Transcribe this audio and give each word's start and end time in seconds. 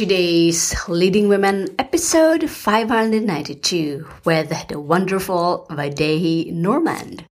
today's 0.00 0.74
Leading 0.88 1.28
Women 1.28 1.68
episode 1.78 2.48
592 2.48 4.08
with 4.24 4.68
the 4.68 4.80
wonderful 4.80 5.66
Vaidehi 5.68 6.50
Normand. 6.54 7.26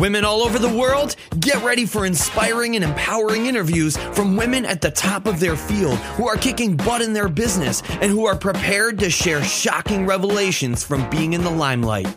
Women 0.00 0.24
all 0.24 0.42
over 0.42 0.58
the 0.58 0.68
world, 0.68 1.14
get 1.38 1.62
ready 1.62 1.86
for 1.86 2.06
inspiring 2.06 2.74
and 2.74 2.84
empowering 2.84 3.46
interviews 3.46 3.96
from 3.96 4.36
women 4.36 4.66
at 4.66 4.80
the 4.80 4.90
top 4.90 5.26
of 5.28 5.38
their 5.38 5.54
field 5.54 5.96
who 6.16 6.26
are 6.26 6.36
kicking 6.36 6.76
butt 6.76 7.02
in 7.02 7.12
their 7.12 7.28
business 7.28 7.84
and 7.88 8.10
who 8.10 8.26
are 8.26 8.34
prepared 8.34 8.98
to 8.98 9.08
share 9.08 9.40
shocking 9.44 10.06
revelations 10.06 10.82
from 10.82 11.08
being 11.08 11.34
in 11.34 11.44
the 11.44 11.50
limelight. 11.50 12.12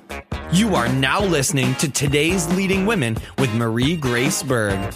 You 0.51 0.73
are 0.73 0.91
now 0.93 1.23
listening 1.23 1.75
to 1.75 1.91
today's 1.91 2.51
Leading 2.55 2.87
Women 2.87 3.17
with 3.37 3.53
Marie 3.53 3.97
Grace 3.97 4.41
Berg. 4.41 4.95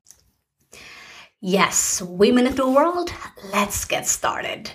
Yes, 1.43 2.03
women 2.03 2.45
of 2.45 2.55
the 2.55 2.69
world, 2.69 3.11
let's 3.51 3.83
get 3.85 4.05
started. 4.05 4.69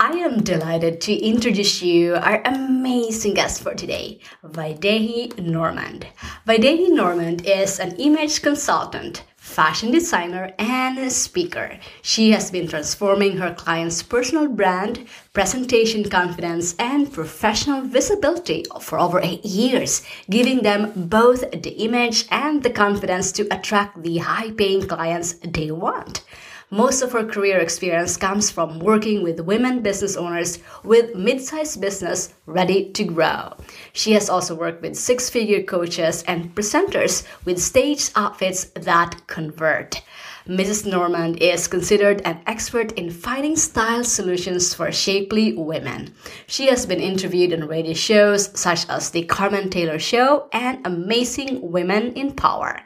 I 0.00 0.10
am 0.14 0.42
delighted 0.42 1.00
to 1.02 1.14
introduce 1.14 1.80
you 1.80 2.16
our 2.16 2.42
amazing 2.44 3.34
guest 3.34 3.62
for 3.62 3.72
today, 3.72 4.18
Vaidehi 4.44 5.38
Normand. 5.38 6.08
Vaidehi 6.44 6.88
Normand 6.90 7.46
is 7.46 7.78
an 7.78 7.94
image 7.98 8.42
consultant, 8.42 9.22
fashion 9.58 9.90
designer, 9.90 10.52
and 10.60 11.10
speaker. 11.10 11.80
She 12.00 12.30
has 12.30 12.48
been 12.48 12.68
transforming 12.68 13.38
her 13.38 13.52
clients' 13.52 14.04
personal 14.04 14.46
brand, 14.46 15.08
presentation 15.32 16.08
confidence, 16.08 16.76
and 16.78 17.12
professional 17.12 17.82
visibility 17.82 18.64
for 18.80 19.00
over 19.00 19.18
eight 19.20 19.44
years, 19.44 20.06
giving 20.30 20.62
them 20.62 20.92
both 20.94 21.40
the 21.50 21.74
image 21.86 22.26
and 22.30 22.62
the 22.62 22.70
confidence 22.70 23.32
to 23.32 23.48
attract 23.50 24.00
the 24.04 24.18
high 24.18 24.52
paying 24.52 24.86
clients 24.86 25.32
they 25.42 25.72
want. 25.72 26.22
Most 26.70 27.00
of 27.00 27.12
her 27.12 27.24
career 27.24 27.56
experience 27.56 28.18
comes 28.18 28.50
from 28.50 28.78
working 28.78 29.22
with 29.22 29.40
women 29.40 29.80
business 29.80 30.18
owners 30.18 30.58
with 30.84 31.14
mid-sized 31.14 31.80
business 31.80 32.34
ready 32.44 32.90
to 32.92 33.04
grow. 33.04 33.54
She 33.94 34.12
has 34.12 34.28
also 34.28 34.54
worked 34.54 34.82
with 34.82 34.94
six-figure 34.94 35.62
coaches 35.62 36.22
and 36.24 36.54
presenters 36.54 37.26
with 37.46 37.58
stage 37.58 38.10
outfits 38.16 38.64
that 38.74 39.26
convert. 39.28 40.02
Mrs. 40.46 40.84
Normand 40.84 41.42
is 41.42 41.68
considered 41.68 42.20
an 42.26 42.40
expert 42.46 42.92
in 42.92 43.10
finding 43.10 43.56
style 43.56 44.04
solutions 44.04 44.74
for 44.74 44.92
shapely 44.92 45.54
women. 45.54 46.14
She 46.46 46.66
has 46.66 46.84
been 46.84 47.00
interviewed 47.00 47.54
on 47.54 47.66
radio 47.66 47.94
shows 47.94 48.50
such 48.58 48.86
as 48.90 49.10
The 49.10 49.24
Carmen 49.24 49.70
Taylor 49.70 49.98
Show 49.98 50.50
and 50.52 50.86
Amazing 50.86 51.70
Women 51.70 52.12
in 52.12 52.32
Power. 52.32 52.80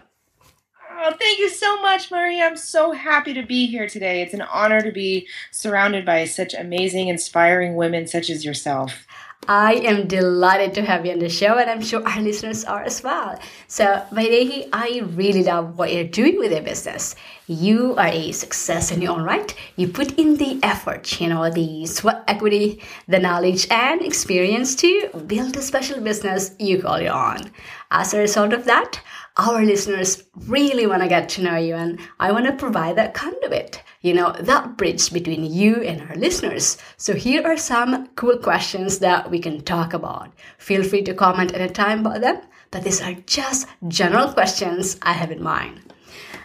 Oh, 1.01 1.13
thank 1.17 1.39
you 1.39 1.47
so 1.47 1.81
much, 1.81 2.11
Marie. 2.11 2.41
I'm 2.41 2.57
so 2.57 2.91
happy 2.91 3.33
to 3.33 3.41
be 3.41 3.67
here 3.67 3.87
today. 3.87 4.21
It's 4.21 4.33
an 4.33 4.41
honor 4.41 4.81
to 4.81 4.91
be 4.91 5.29
surrounded 5.49 6.05
by 6.05 6.25
such 6.25 6.53
amazing, 6.53 7.07
inspiring 7.07 7.77
women 7.77 8.05
such 8.05 8.29
as 8.29 8.43
yourself. 8.43 9.07
I 9.47 9.75
am 9.75 10.07
delighted 10.07 10.73
to 10.73 10.81
have 10.81 11.05
you 11.05 11.13
on 11.13 11.19
the 11.19 11.29
show, 11.29 11.57
and 11.57 11.69
I'm 11.69 11.81
sure 11.81 12.05
our 12.05 12.21
listeners 12.21 12.65
are 12.65 12.83
as 12.83 13.01
well. 13.01 13.39
So, 13.67 13.85
Vaidehi, 14.11 14.67
I 14.73 15.01
really 15.15 15.41
love 15.41 15.77
what 15.77 15.93
you're 15.93 16.03
doing 16.03 16.37
with 16.37 16.51
your 16.51 16.61
business. 16.61 17.15
You 17.47 17.95
are 17.95 18.07
a 18.07 18.33
success 18.33 18.91
in 18.91 19.01
your 19.01 19.13
own 19.13 19.23
right. 19.23 19.55
You 19.77 19.87
put 19.87 20.19
in 20.19 20.35
the 20.35 20.59
effort, 20.63 21.21
you 21.21 21.29
know, 21.29 21.49
the 21.49 21.85
sweat 21.85 22.25
equity, 22.27 22.81
the 23.07 23.19
knowledge, 23.19 23.67
and 23.71 24.01
experience 24.01 24.75
to 24.75 25.07
build 25.25 25.55
a 25.55 25.61
special 25.61 26.01
business 26.01 26.53
you 26.59 26.81
call 26.81 26.99
your 26.99 27.15
own. 27.15 27.51
As 27.89 28.13
a 28.13 28.19
result 28.19 28.51
of 28.51 28.65
that, 28.65 29.01
our 29.39 29.63
listeners 29.63 30.23
really 30.47 30.85
want 30.85 31.01
to 31.01 31.07
get 31.07 31.29
to 31.29 31.41
know 31.41 31.55
you, 31.55 31.75
and 31.75 31.97
I 32.19 32.31
want 32.33 32.45
to 32.47 32.53
provide 32.53 32.97
that 32.97 33.13
conduit, 33.13 33.81
you 34.01 34.13
know, 34.13 34.33
that 34.39 34.75
bridge 34.75 35.13
between 35.13 35.45
you 35.45 35.81
and 35.81 36.01
our 36.01 36.15
listeners. 36.15 36.77
So, 36.97 37.13
here 37.13 37.47
are 37.47 37.57
some 37.57 38.07
cool 38.15 38.37
questions 38.37 38.99
that 38.99 39.31
we 39.31 39.39
can 39.39 39.61
talk 39.61 39.93
about. 39.93 40.33
Feel 40.57 40.83
free 40.83 41.03
to 41.03 41.13
comment 41.13 41.53
anytime 41.53 41.99
about 41.99 42.21
them, 42.21 42.41
but 42.69 42.83
these 42.83 43.01
are 43.01 43.13
just 43.25 43.67
general 43.87 44.33
questions 44.33 44.97
I 45.01 45.13
have 45.13 45.31
in 45.31 45.41
mind. 45.41 45.93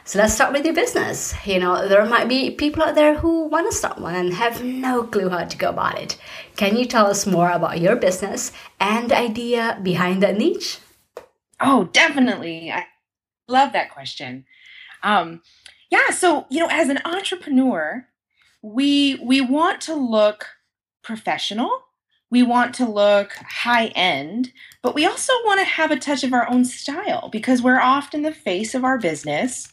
So 0.06 0.18
let's 0.18 0.34
start 0.34 0.52
with 0.52 0.66
your 0.66 0.74
business. 0.74 1.34
You 1.46 1.58
know, 1.58 1.88
there 1.88 2.04
might 2.04 2.28
be 2.28 2.50
people 2.50 2.82
out 2.82 2.94
there 2.94 3.16
who 3.16 3.46
want 3.48 3.70
to 3.70 3.76
start 3.76 3.98
one 3.98 4.14
and 4.14 4.34
have 4.34 4.62
no 4.62 5.04
clue 5.04 5.30
how 5.30 5.44
to 5.44 5.56
go 5.56 5.70
about 5.70 5.98
it. 5.98 6.18
Can 6.56 6.76
you 6.76 6.84
tell 6.84 7.06
us 7.06 7.26
more 7.26 7.50
about 7.50 7.80
your 7.80 7.96
business 7.96 8.52
and 8.78 9.10
the 9.10 9.16
idea 9.16 9.80
behind 9.82 10.22
that 10.22 10.36
niche? 10.36 10.78
Oh, 11.60 11.84
definitely. 11.92 12.70
I 12.70 12.86
love 13.48 13.72
that 13.72 13.92
question. 13.92 14.44
Um, 15.02 15.42
yeah, 15.90 16.10
so 16.10 16.46
you 16.50 16.60
know, 16.60 16.68
as 16.70 16.88
an 16.88 17.00
entrepreneur, 17.04 18.06
we 18.62 19.16
we 19.22 19.40
want 19.40 19.80
to 19.82 19.94
look 19.94 20.46
professional. 21.02 21.70
We 22.30 22.42
want 22.42 22.74
to 22.76 22.88
look 22.88 23.32
high 23.34 23.88
end, 23.88 24.52
but 24.82 24.94
we 24.94 25.06
also 25.06 25.32
want 25.44 25.60
to 25.60 25.64
have 25.66 25.92
a 25.92 25.96
touch 25.98 26.24
of 26.24 26.32
our 26.32 26.50
own 26.50 26.64
style 26.64 27.28
because 27.30 27.62
we're 27.62 27.80
often 27.80 28.22
the 28.22 28.32
face 28.32 28.74
of 28.74 28.84
our 28.84 28.98
business. 28.98 29.72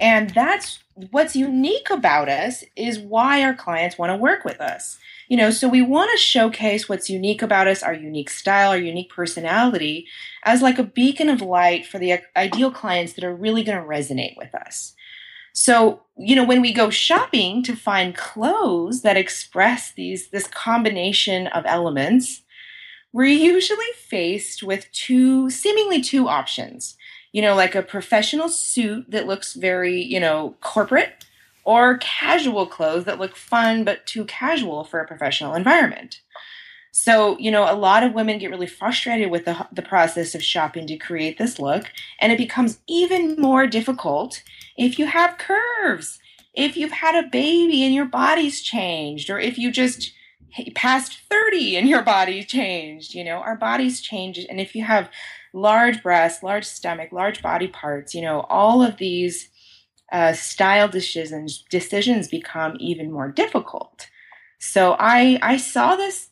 And 0.00 0.30
that's 0.30 0.80
what's 1.12 1.34
unique 1.36 1.88
about 1.88 2.28
us 2.28 2.64
is 2.76 2.98
why 2.98 3.42
our 3.42 3.54
clients 3.54 3.96
want 3.96 4.10
to 4.10 4.16
work 4.16 4.44
with 4.44 4.60
us. 4.60 4.98
You 5.28 5.36
know, 5.36 5.50
so 5.50 5.68
we 5.68 5.82
want 5.82 6.10
to 6.12 6.18
showcase 6.18 6.88
what's 6.88 7.08
unique 7.08 7.42
about 7.42 7.66
us, 7.66 7.82
our 7.82 7.94
unique 7.94 8.30
style, 8.30 8.70
our 8.70 8.78
unique 8.78 9.10
personality, 9.10 10.06
as 10.44 10.60
like 10.60 10.78
a 10.78 10.84
beacon 10.84 11.30
of 11.30 11.40
light 11.40 11.86
for 11.86 11.98
the 11.98 12.20
ideal 12.36 12.70
clients 12.70 13.14
that 13.14 13.24
are 13.24 13.34
really 13.34 13.64
going 13.64 13.78
to 13.78 13.84
resonate 13.84 14.36
with 14.36 14.54
us. 14.54 14.94
So, 15.54 16.02
you 16.18 16.34
know, 16.34 16.44
when 16.44 16.60
we 16.60 16.72
go 16.72 16.90
shopping 16.90 17.62
to 17.62 17.76
find 17.76 18.14
clothes 18.14 19.02
that 19.02 19.16
express 19.16 19.92
these 19.92 20.28
this 20.28 20.48
combination 20.48 21.46
of 21.48 21.64
elements, 21.64 22.42
we're 23.12 23.26
usually 23.26 23.92
faced 23.96 24.64
with 24.64 24.90
two 24.90 25.48
seemingly 25.48 26.02
two 26.02 26.28
options. 26.28 26.96
You 27.30 27.42
know, 27.42 27.54
like 27.54 27.74
a 27.74 27.82
professional 27.82 28.48
suit 28.48 29.10
that 29.10 29.26
looks 29.26 29.54
very, 29.54 30.02
you 30.02 30.20
know, 30.20 30.56
corporate 30.60 31.24
or 31.64 31.98
casual 31.98 32.66
clothes 32.66 33.04
that 33.04 33.18
look 33.18 33.36
fun 33.36 33.84
but 33.84 34.06
too 34.06 34.24
casual 34.24 34.84
for 34.84 35.00
a 35.00 35.06
professional 35.06 35.54
environment. 35.54 36.20
So, 36.92 37.36
you 37.38 37.50
know, 37.50 37.68
a 37.68 37.74
lot 37.74 38.04
of 38.04 38.12
women 38.12 38.38
get 38.38 38.50
really 38.50 38.68
frustrated 38.68 39.30
with 39.30 39.46
the, 39.46 39.66
the 39.72 39.82
process 39.82 40.34
of 40.34 40.42
shopping 40.44 40.86
to 40.86 40.96
create 40.96 41.38
this 41.38 41.58
look, 41.58 41.86
and 42.20 42.30
it 42.30 42.38
becomes 42.38 42.78
even 42.86 43.34
more 43.36 43.66
difficult 43.66 44.42
if 44.76 44.98
you 44.98 45.06
have 45.06 45.38
curves, 45.38 46.20
if 46.54 46.76
you've 46.76 46.92
had 46.92 47.16
a 47.16 47.28
baby 47.28 47.82
and 47.82 47.92
your 47.92 48.04
body's 48.04 48.62
changed, 48.62 49.28
or 49.28 49.40
if 49.40 49.58
you 49.58 49.72
just 49.72 50.12
past 50.74 51.20
30 51.28 51.76
and 51.76 51.88
your 51.88 52.02
body 52.02 52.44
changed. 52.44 53.14
You 53.14 53.24
know, 53.24 53.38
our 53.38 53.56
bodies 53.56 54.00
change, 54.00 54.38
and 54.38 54.60
if 54.60 54.74
you 54.74 54.84
have 54.84 55.10
large 55.52 56.02
breasts, 56.02 56.42
large 56.42 56.64
stomach, 56.64 57.10
large 57.12 57.42
body 57.42 57.68
parts, 57.68 58.14
you 58.14 58.22
know, 58.22 58.40
all 58.48 58.82
of 58.82 58.96
these 58.98 59.48
uh, 60.14 60.32
style 60.32 60.86
decisions 60.86 61.64
decisions 61.68 62.28
become 62.28 62.76
even 62.78 63.10
more 63.10 63.28
difficult. 63.28 64.08
So 64.60 64.94
I 64.98 65.40
I 65.42 65.56
saw 65.56 65.96
this 65.96 66.30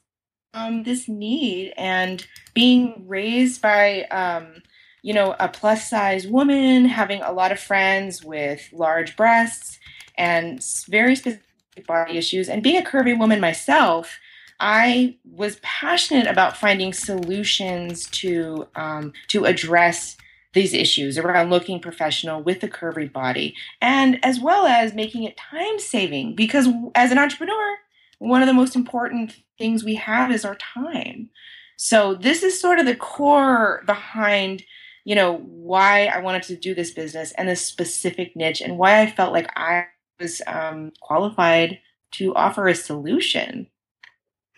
um, 0.54 0.84
this 0.84 1.08
need 1.08 1.74
and 1.76 2.24
being 2.54 3.04
raised 3.08 3.60
by 3.60 4.04
um, 4.04 4.62
you 5.02 5.12
know 5.12 5.34
a 5.40 5.48
plus 5.48 5.90
size 5.90 6.28
woman, 6.28 6.84
having 6.84 7.22
a 7.22 7.32
lot 7.32 7.50
of 7.50 7.58
friends 7.58 8.24
with 8.24 8.68
large 8.72 9.16
breasts 9.16 9.80
and 10.16 10.64
very 10.88 11.16
specific 11.16 11.42
body 11.88 12.16
issues, 12.16 12.48
and 12.48 12.62
being 12.62 12.80
a 12.80 12.88
curvy 12.88 13.18
woman 13.18 13.40
myself. 13.40 14.18
I 14.60 15.16
was 15.24 15.58
passionate 15.62 16.28
about 16.28 16.56
finding 16.56 16.92
solutions 16.92 18.06
to 18.22 18.68
um, 18.76 19.12
to 19.28 19.44
address 19.44 20.16
these 20.54 20.74
issues 20.74 21.18
around 21.18 21.50
looking 21.50 21.80
professional 21.80 22.42
with 22.42 22.62
a 22.62 22.68
curvy 22.68 23.10
body, 23.10 23.54
and 23.80 24.22
as 24.24 24.40
well 24.40 24.66
as 24.66 24.94
making 24.94 25.24
it 25.24 25.36
time 25.36 25.78
saving. 25.78 26.34
Because 26.34 26.68
as 26.94 27.10
an 27.10 27.18
entrepreneur, 27.18 27.76
one 28.18 28.42
of 28.42 28.48
the 28.48 28.54
most 28.54 28.76
important 28.76 29.36
things 29.58 29.84
we 29.84 29.96
have 29.96 30.30
is 30.30 30.44
our 30.44 30.56
time. 30.56 31.30
So 31.76 32.14
this 32.14 32.42
is 32.42 32.60
sort 32.60 32.78
of 32.78 32.86
the 32.86 32.96
core 32.96 33.82
behind 33.86 34.62
you 35.04 35.14
know 35.14 35.38
why 35.38 36.06
I 36.06 36.20
wanted 36.20 36.44
to 36.44 36.56
do 36.56 36.74
this 36.74 36.92
business 36.92 37.32
and 37.32 37.48
this 37.48 37.64
specific 37.64 38.36
niche, 38.36 38.60
and 38.60 38.78
why 38.78 39.00
I 39.00 39.10
felt 39.10 39.32
like 39.32 39.50
I 39.56 39.86
was 40.20 40.40
um, 40.46 40.92
qualified 41.00 41.80
to 42.12 42.34
offer 42.34 42.68
a 42.68 42.74
solution. 42.74 43.66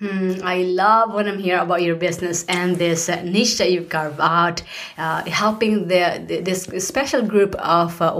Hmm, 0.00 0.32
I 0.42 0.62
love 0.62 1.14
when 1.14 1.28
I'm 1.28 1.38
here 1.38 1.60
about 1.60 1.82
your 1.82 1.94
business 1.94 2.44
and 2.48 2.74
this 2.76 3.08
uh, 3.08 3.22
niche 3.22 3.58
that 3.58 3.70
you've 3.70 3.88
carved 3.88 4.18
out, 4.20 4.60
uh, 4.98 5.22
helping 5.24 5.86
the, 5.86 6.20
the, 6.26 6.40
this 6.40 6.64
special 6.84 7.22
group 7.22 7.54
of 7.54 8.02
uh, 8.02 8.12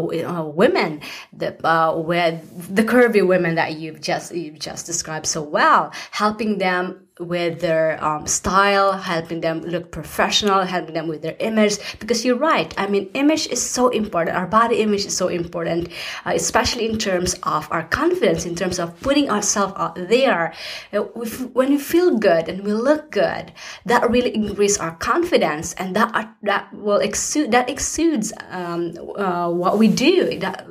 women, 0.54 1.00
the 1.32 1.48
uh, 1.66 1.96
the 2.70 2.84
curvy 2.84 3.26
women 3.26 3.56
that 3.56 3.74
you've 3.74 4.00
just 4.00 4.32
you've 4.32 4.60
just 4.60 4.86
described 4.86 5.26
so 5.26 5.42
well, 5.42 5.90
helping 6.12 6.58
them 6.58 7.03
with 7.20 7.60
their 7.60 8.02
um, 8.04 8.26
style, 8.26 8.92
helping 8.92 9.40
them 9.40 9.60
look 9.62 9.92
professional, 9.92 10.62
helping 10.62 10.94
them 10.94 11.06
with 11.06 11.22
their 11.22 11.36
image. 11.38 11.78
Because 12.00 12.24
you're 12.24 12.36
right. 12.36 12.74
I 12.76 12.88
mean, 12.88 13.08
image 13.14 13.46
is 13.48 13.62
so 13.62 13.88
important. 13.88 14.36
Our 14.36 14.46
body 14.46 14.80
image 14.80 15.06
is 15.06 15.16
so 15.16 15.28
important, 15.28 15.88
uh, 16.26 16.32
especially 16.34 16.88
in 16.90 16.98
terms 16.98 17.34
of 17.44 17.70
our 17.70 17.84
confidence, 17.84 18.46
in 18.46 18.56
terms 18.56 18.78
of 18.78 18.98
putting 19.00 19.30
ourselves 19.30 19.74
out 19.76 19.94
there. 19.94 20.52
Uh, 20.92 21.02
when 21.54 21.70
we 21.70 21.78
feel 21.78 22.18
good 22.18 22.48
and 22.48 22.64
we 22.64 22.72
look 22.72 23.12
good, 23.12 23.52
that 23.86 24.10
really 24.10 24.34
increases 24.34 24.78
our 24.78 24.96
confidence, 24.96 25.72
and 25.74 25.94
that 25.94 26.34
that 26.42 26.72
will 26.74 26.98
exude 26.98 27.52
that 27.52 27.70
exudes 27.70 28.32
um, 28.50 28.92
uh, 29.16 29.48
what 29.48 29.78
we 29.78 29.88
do. 29.88 30.38
That 30.40 30.66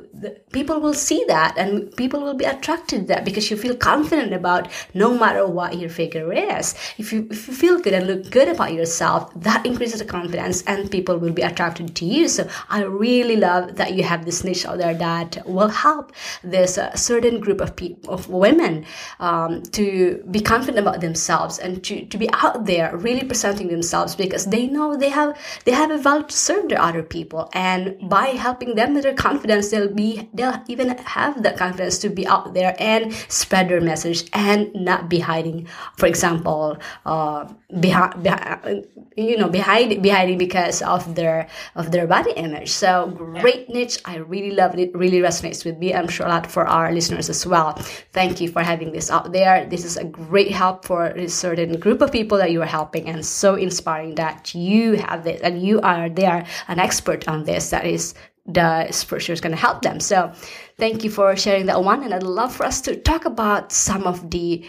people 0.52 0.80
will 0.80 0.94
see 0.94 1.24
that 1.28 1.56
and 1.58 1.94
people 1.96 2.20
will 2.20 2.34
be 2.34 2.44
attracted 2.44 3.00
to 3.00 3.06
that 3.06 3.24
because 3.24 3.50
you 3.50 3.56
feel 3.56 3.76
confident 3.76 4.32
about 4.32 4.68
no 4.94 5.16
matter 5.16 5.46
what 5.46 5.78
your 5.78 5.90
figure 5.90 6.32
is. 6.32 6.74
If 6.98 7.12
you, 7.12 7.26
if 7.30 7.48
you 7.48 7.54
feel 7.54 7.80
good 7.80 7.92
and 7.92 8.06
look 8.06 8.30
good 8.30 8.48
about 8.48 8.72
yourself 8.72 9.32
that 9.36 9.64
increases 9.66 10.00
the 10.00 10.04
confidence 10.04 10.62
and 10.62 10.90
people 10.90 11.18
will 11.18 11.32
be 11.32 11.42
attracted 11.42 11.94
to 11.96 12.04
you. 12.04 12.28
So 12.28 12.48
i 12.68 12.82
really 12.82 13.36
love 13.36 13.76
that 13.76 13.94
you 13.94 14.04
have 14.04 14.24
this 14.24 14.44
niche 14.44 14.66
out 14.66 14.78
there 14.78 14.94
that 14.94 15.42
will 15.46 15.68
help 15.68 16.12
this 16.42 16.78
uh, 16.78 16.94
certain 16.94 17.40
group 17.40 17.60
of 17.60 17.74
people 17.76 18.12
of 18.12 18.28
women 18.28 18.84
um, 19.20 19.62
to 19.62 20.22
be 20.30 20.40
confident 20.40 20.78
about 20.78 21.00
themselves 21.00 21.58
and 21.58 21.82
to, 21.84 22.04
to 22.06 22.18
be 22.18 22.28
out 22.32 22.66
there 22.66 22.96
really 22.96 23.24
presenting 23.24 23.68
themselves 23.68 24.14
because 24.14 24.46
they 24.46 24.66
know 24.66 24.96
they 24.96 25.08
have 25.08 25.36
they 25.64 25.72
have 25.72 25.90
a 25.90 25.98
value 25.98 26.26
to 26.26 26.36
serve 26.36 26.68
their 26.68 26.80
other 26.80 27.02
people. 27.02 27.50
And 27.52 28.08
by 28.08 28.26
helping 28.46 28.74
them 28.74 28.94
with 28.94 29.04
their 29.04 29.14
confidence 29.14 29.70
they'll 29.70 29.92
be 29.92 30.03
they'll 30.34 30.62
even 30.68 30.88
have 31.18 31.42
the 31.42 31.52
confidence 31.52 31.98
to 31.98 32.08
be 32.08 32.26
out 32.26 32.54
there 32.54 32.74
and 32.78 33.12
spread 33.28 33.68
their 33.68 33.80
message 33.80 34.28
and 34.32 34.72
not 34.74 35.08
be 35.08 35.20
hiding. 35.20 35.66
For 35.96 36.06
example 36.06 36.78
uh, 37.06 37.52
behind, 37.80 38.22
behind 38.22 38.86
you 39.16 39.36
know 39.38 39.48
behind 39.48 40.02
behind 40.02 40.38
because 40.38 40.82
of 40.82 41.14
their 41.14 41.46
of 41.74 41.90
their 41.92 42.06
body 42.06 42.32
image. 42.32 42.70
So 42.70 43.08
great 43.42 43.68
niche. 43.68 43.98
I 44.04 44.16
really 44.16 44.50
love 44.50 44.78
it. 44.78 44.94
Really 44.94 45.20
resonates 45.20 45.64
with 45.64 45.78
me. 45.78 45.94
I'm 45.94 46.08
sure 46.08 46.26
a 46.26 46.28
lot 46.28 46.46
for 46.50 46.66
our 46.66 46.92
listeners 46.92 47.28
as 47.28 47.46
well. 47.46 47.74
Thank 48.12 48.40
you 48.40 48.48
for 48.48 48.62
having 48.62 48.92
this 48.92 49.10
out 49.10 49.32
there. 49.32 49.66
This 49.66 49.84
is 49.84 49.96
a 49.96 50.04
great 50.04 50.50
help 50.50 50.84
for 50.84 51.06
a 51.06 51.28
certain 51.28 51.78
group 51.78 52.00
of 52.00 52.10
people 52.12 52.38
that 52.38 52.50
you 52.50 52.62
are 52.62 52.72
helping 52.80 53.06
and 53.06 53.24
so 53.24 53.54
inspiring 53.54 54.14
that 54.16 54.54
you 54.54 54.92
have 54.96 55.24
this 55.24 55.40
and 55.42 55.62
you 55.62 55.80
are 55.80 56.08
there 56.08 56.46
an 56.68 56.78
expert 56.78 57.28
on 57.28 57.44
this. 57.44 57.70
That 57.70 57.86
is 57.86 58.14
the 58.46 58.90
sure 58.92 59.32
is 59.32 59.40
going 59.40 59.54
to 59.54 59.60
help 59.60 59.82
them. 59.82 60.00
So, 60.00 60.32
thank 60.76 61.04
you 61.04 61.10
for 61.10 61.34
sharing 61.36 61.66
that 61.66 61.82
one. 61.82 62.02
And 62.02 62.12
I'd 62.12 62.22
love 62.22 62.54
for 62.54 62.64
us 62.64 62.80
to 62.82 62.96
talk 62.96 63.24
about 63.24 63.72
some 63.72 64.06
of 64.06 64.30
the 64.30 64.64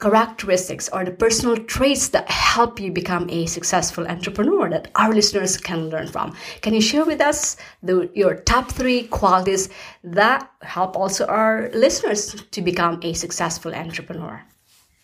characteristics 0.00 0.88
or 0.92 1.04
the 1.04 1.10
personal 1.10 1.56
traits 1.56 2.08
that 2.08 2.28
help 2.30 2.80
you 2.80 2.90
become 2.90 3.28
a 3.28 3.46
successful 3.46 4.06
entrepreneur 4.06 4.68
that 4.70 4.90
our 4.94 5.12
listeners 5.12 5.56
can 5.58 5.90
learn 5.90 6.08
from. 6.08 6.34
Can 6.62 6.72
you 6.72 6.80
share 6.80 7.04
with 7.04 7.20
us 7.20 7.56
the, 7.82 8.10
your 8.14 8.34
top 8.34 8.72
three 8.72 9.04
qualities 9.08 9.68
that 10.02 10.50
help 10.62 10.96
also 10.96 11.26
our 11.26 11.70
listeners 11.74 12.34
to 12.50 12.62
become 12.62 12.98
a 13.02 13.12
successful 13.12 13.74
entrepreneur? 13.74 14.42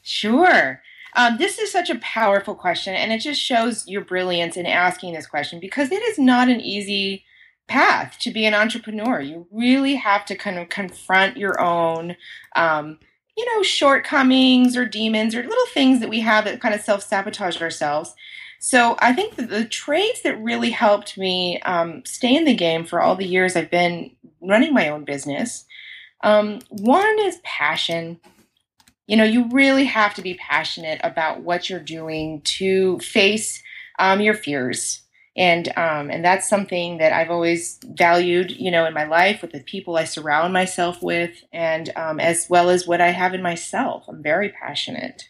Sure. 0.02 0.80
Um, 1.14 1.36
this 1.38 1.58
is 1.58 1.70
such 1.72 1.90
a 1.90 1.98
powerful 1.98 2.54
question, 2.54 2.94
and 2.94 3.12
it 3.12 3.20
just 3.20 3.40
shows 3.40 3.86
your 3.88 4.04
brilliance 4.04 4.56
in 4.56 4.66
asking 4.66 5.14
this 5.14 5.26
question 5.26 5.60
because 5.60 5.90
it 5.90 6.02
is 6.02 6.18
not 6.18 6.48
an 6.48 6.60
easy 6.60 7.24
path 7.68 8.16
to 8.20 8.30
be 8.30 8.44
an 8.44 8.54
entrepreneur. 8.54 9.20
You 9.20 9.46
really 9.50 9.96
have 9.96 10.24
to 10.26 10.36
kind 10.36 10.58
of 10.58 10.68
confront 10.68 11.36
your 11.36 11.60
own, 11.60 12.16
um, 12.54 12.98
you 13.36 13.44
know, 13.54 13.62
shortcomings 13.62 14.76
or 14.76 14.86
demons 14.86 15.34
or 15.34 15.42
little 15.42 15.66
things 15.74 16.00
that 16.00 16.08
we 16.08 16.20
have 16.20 16.44
that 16.44 16.60
kind 16.60 16.74
of 16.74 16.80
self 16.80 17.02
sabotage 17.02 17.60
ourselves. 17.60 18.14
So 18.58 18.96
I 19.00 19.12
think 19.12 19.36
that 19.36 19.50
the 19.50 19.64
traits 19.64 20.22
that 20.22 20.42
really 20.42 20.70
helped 20.70 21.18
me 21.18 21.60
um, 21.60 22.04
stay 22.04 22.34
in 22.34 22.44
the 22.44 22.54
game 22.54 22.84
for 22.84 23.00
all 23.00 23.14
the 23.14 23.26
years 23.26 23.54
I've 23.54 23.70
been 23.70 24.10
running 24.40 24.72
my 24.72 24.88
own 24.88 25.04
business. 25.04 25.66
Um, 26.22 26.60
one 26.70 27.18
is 27.20 27.38
passion. 27.44 28.18
You 29.06 29.16
know, 29.16 29.24
you 29.24 29.48
really 29.50 29.84
have 29.84 30.14
to 30.14 30.22
be 30.22 30.34
passionate 30.34 31.00
about 31.04 31.42
what 31.42 31.68
you're 31.68 31.78
doing 31.78 32.40
to 32.42 32.98
face 33.00 33.62
um, 33.98 34.20
your 34.20 34.34
fears 34.34 35.02
and 35.36 35.68
um, 35.76 36.10
and 36.10 36.24
that's 36.24 36.48
something 36.48 36.98
that 36.98 37.12
I've 37.12 37.30
always 37.30 37.78
valued, 37.84 38.50
you 38.50 38.70
know, 38.70 38.86
in 38.86 38.94
my 38.94 39.04
life 39.04 39.42
with 39.42 39.52
the 39.52 39.60
people 39.60 39.96
I 39.96 40.04
surround 40.04 40.52
myself 40.52 41.02
with, 41.02 41.44
and 41.52 41.90
um, 41.94 42.18
as 42.18 42.46
well 42.48 42.70
as 42.70 42.86
what 42.86 43.02
I 43.02 43.08
have 43.08 43.34
in 43.34 43.42
myself. 43.42 44.04
I'm 44.08 44.22
very 44.22 44.48
passionate. 44.48 45.28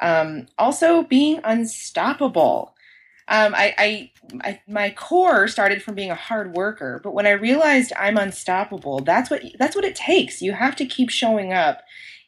Um, 0.00 0.46
also, 0.56 1.02
being 1.02 1.40
unstoppable. 1.44 2.74
Um, 3.26 3.54
I, 3.54 3.74
I, 3.78 4.12
I, 4.42 4.60
my 4.68 4.90
core 4.90 5.48
started 5.48 5.82
from 5.82 5.94
being 5.94 6.10
a 6.10 6.14
hard 6.14 6.54
worker, 6.54 7.00
but 7.02 7.14
when 7.14 7.26
I 7.26 7.30
realized 7.30 7.90
I'm 7.98 8.18
unstoppable, 8.18 9.00
that's 9.00 9.30
what 9.30 9.42
that's 9.58 9.74
what 9.74 9.84
it 9.84 9.96
takes. 9.96 10.42
You 10.42 10.52
have 10.52 10.76
to 10.76 10.86
keep 10.86 11.10
showing 11.10 11.52
up, 11.52 11.80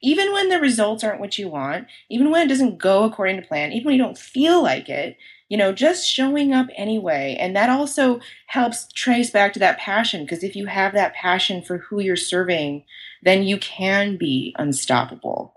even 0.02 0.32
when 0.32 0.48
the 0.48 0.58
results 0.58 1.04
aren't 1.04 1.20
what 1.20 1.38
you 1.38 1.48
want, 1.48 1.86
even 2.08 2.30
when 2.30 2.46
it 2.46 2.48
doesn't 2.48 2.78
go 2.78 3.04
according 3.04 3.36
to 3.36 3.46
plan, 3.46 3.72
even 3.72 3.84
when 3.84 3.94
you 3.94 4.02
don't 4.02 4.18
feel 4.18 4.62
like 4.62 4.88
it 4.88 5.18
you 5.48 5.56
know, 5.56 5.72
just 5.72 6.08
showing 6.08 6.52
up 6.52 6.66
anyway. 6.76 7.36
And 7.38 7.54
that 7.54 7.70
also 7.70 8.20
helps 8.46 8.88
trace 8.92 9.30
back 9.30 9.52
to 9.52 9.58
that 9.60 9.78
passion 9.78 10.22
because 10.22 10.42
if 10.42 10.56
you 10.56 10.66
have 10.66 10.92
that 10.92 11.14
passion 11.14 11.62
for 11.62 11.78
who 11.78 12.00
you're 12.00 12.16
serving, 12.16 12.84
then 13.22 13.44
you 13.44 13.58
can 13.58 14.16
be 14.16 14.54
unstoppable. 14.58 15.54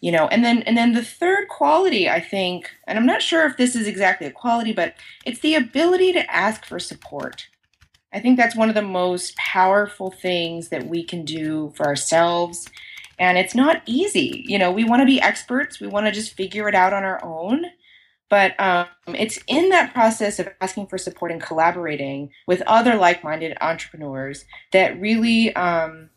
You 0.00 0.12
know, 0.12 0.28
and 0.28 0.44
then 0.44 0.62
and 0.62 0.76
then 0.76 0.92
the 0.92 1.02
third 1.02 1.48
quality 1.48 2.08
I 2.08 2.20
think, 2.20 2.70
and 2.86 2.98
I'm 2.98 3.06
not 3.06 3.22
sure 3.22 3.46
if 3.46 3.56
this 3.56 3.74
is 3.74 3.88
exactly 3.88 4.26
a 4.26 4.30
quality, 4.30 4.72
but 4.72 4.94
it's 5.24 5.40
the 5.40 5.54
ability 5.54 6.12
to 6.12 6.30
ask 6.30 6.64
for 6.64 6.78
support. 6.78 7.48
I 8.12 8.20
think 8.20 8.36
that's 8.36 8.54
one 8.54 8.68
of 8.68 8.74
the 8.74 8.82
most 8.82 9.36
powerful 9.36 10.10
things 10.10 10.68
that 10.68 10.86
we 10.86 11.02
can 11.02 11.24
do 11.24 11.72
for 11.76 11.86
ourselves. 11.86 12.68
And 13.18 13.38
it's 13.38 13.54
not 13.54 13.82
easy. 13.86 14.44
You 14.46 14.58
know, 14.58 14.70
we 14.70 14.84
want 14.84 15.00
to 15.00 15.06
be 15.06 15.20
experts. 15.20 15.80
We 15.80 15.86
want 15.86 16.06
to 16.06 16.12
just 16.12 16.34
figure 16.34 16.68
it 16.68 16.74
out 16.74 16.92
on 16.92 17.02
our 17.02 17.22
own. 17.24 17.64
But 18.28 18.58
um, 18.60 18.86
it's 19.06 19.38
in 19.46 19.68
that 19.68 19.92
process 19.92 20.38
of 20.38 20.48
asking 20.60 20.88
for 20.88 20.98
support 20.98 21.30
and 21.30 21.40
collaborating 21.40 22.30
with 22.46 22.62
other 22.62 22.96
like 22.96 23.22
minded 23.22 23.56
entrepreneurs 23.60 24.44
that 24.72 25.00
really 25.00 25.54
um, 25.54 26.10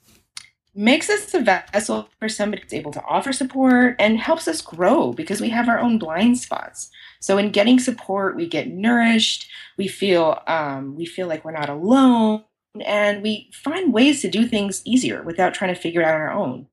makes 0.73 1.09
us 1.09 1.33
a 1.33 1.41
vessel 1.41 2.09
for 2.19 2.29
somebody 2.29 2.61
that's 2.61 2.73
able 2.73 2.91
to 2.91 3.03
offer 3.03 3.33
support 3.33 3.95
and 3.99 4.19
helps 4.19 4.47
us 4.47 4.61
grow 4.61 5.13
because 5.13 5.41
we 5.41 5.49
have 5.49 5.67
our 5.67 5.79
own 5.79 5.99
blind 5.99 6.37
spots. 6.37 6.89
So 7.19 7.37
in 7.37 7.51
getting 7.51 7.79
support, 7.79 8.35
we 8.35 8.47
get 8.47 8.69
nourished, 8.69 9.49
we 9.77 9.87
feel 9.87 10.41
um, 10.47 10.95
we 10.95 11.05
feel 11.05 11.27
like 11.27 11.43
we're 11.43 11.51
not 11.51 11.69
alone, 11.69 12.43
and 12.81 13.21
we 13.21 13.49
find 13.53 13.93
ways 13.93 14.21
to 14.21 14.29
do 14.29 14.47
things 14.47 14.81
easier 14.85 15.21
without 15.23 15.53
trying 15.53 15.73
to 15.73 15.79
figure 15.79 16.01
it 16.01 16.05
out 16.05 16.15
on 16.15 16.21
our 16.21 16.31
own. 16.31 16.67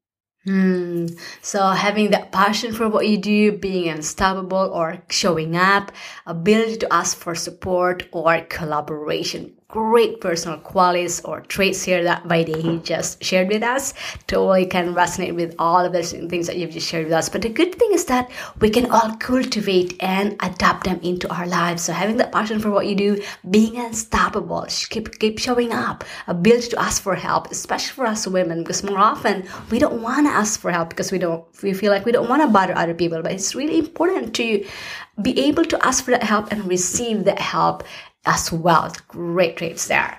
Hmm. 0.47 1.07
So 1.43 1.71
having 1.71 2.11
that 2.11 2.31
passion 2.31 2.73
for 2.73 2.89
what 2.89 3.09
you 3.09 3.19
do, 3.19 3.59
being 3.59 3.89
unstoppable 3.89 4.71
or 4.73 5.03
showing 5.11 5.57
up, 5.57 5.91
ability 6.25 6.77
to 6.79 6.93
ask 6.93 7.17
for 7.19 7.35
support 7.35 8.09
or 8.13 8.43
collaboration 8.43 9.56
great 9.69 10.21
personal 10.21 10.59
qualities 10.59 11.21
or 11.25 11.41
traits 11.41 11.83
here 11.83 12.05
that 12.05 12.23
Vaidehi 12.25 12.85
just 12.85 13.23
shared 13.23 13.49
with 13.49 13.65
us. 13.65 13.95
Totally 14.29 14.65
can 14.65 14.95
resonate 14.95 15.35
with 15.35 15.57
all 15.59 15.85
of 15.85 15.93
those 15.93 16.13
things 16.13 16.47
that 16.47 16.57
you've 16.57 16.71
just 16.71 16.87
shared 16.87 17.05
with 17.05 17.13
us. 17.13 17.29
But 17.29 17.43
the 17.43 17.49
good 17.49 17.75
thing 17.75 17.91
is 17.93 18.05
that 18.05 18.31
we 18.61 18.71
can 18.71 18.89
all 18.91 19.17
cultivate 19.17 19.97
and 20.01 20.37
adapt 20.41 20.85
them 20.85 21.01
into 21.03 21.29
our 21.35 21.47
lives. 21.47 21.83
So 21.83 21.93
having 21.93 22.17
that 22.19 22.31
passion 22.31 22.61
for 22.61 22.71
what 22.71 22.87
you 22.87 22.95
do, 22.95 23.23
being 23.51 23.77
unstoppable, 23.77 24.67
keep 24.89 25.19
keep 25.19 25.39
showing 25.39 25.73
up, 25.73 26.05
ability 26.29 26.69
to 26.69 26.81
ask 26.81 27.03
for 27.03 27.17
help, 27.17 27.51
especially 27.51 27.95
for 27.95 28.07
us 28.07 28.27
women, 28.27 28.63
because 28.63 28.85
more 28.85 28.99
often 28.99 29.49
we 29.71 29.81
don't 29.81 30.01
want 30.01 30.27
to 30.27 30.33
ask 30.33 30.61
for 30.61 30.71
help 30.71 30.91
because 30.91 31.11
we 31.11 31.19
don't 31.19 31.45
we 31.63 31.73
feel 31.75 31.91
like 31.91 32.05
we 32.05 32.13
don't 32.13 32.29
want 32.29 32.43
to 32.43 32.49
bother 32.49 32.77
other 32.77 32.95
people. 32.95 33.21
But 33.21 33.33
it's 33.33 33.55
really 33.55 33.79
important 33.79 34.33
to 34.37 34.65
be 35.23 35.39
able 35.41 35.65
to 35.65 35.87
ask 35.87 36.05
for 36.05 36.13
that 36.13 36.23
help 36.23 36.53
and 36.53 36.69
receive 36.69 37.25
that 37.25 37.39
help 37.39 37.83
as 38.27 38.53
well. 38.53 38.93
Great 39.09 39.57
traits 39.57 39.87
there. 39.89 40.19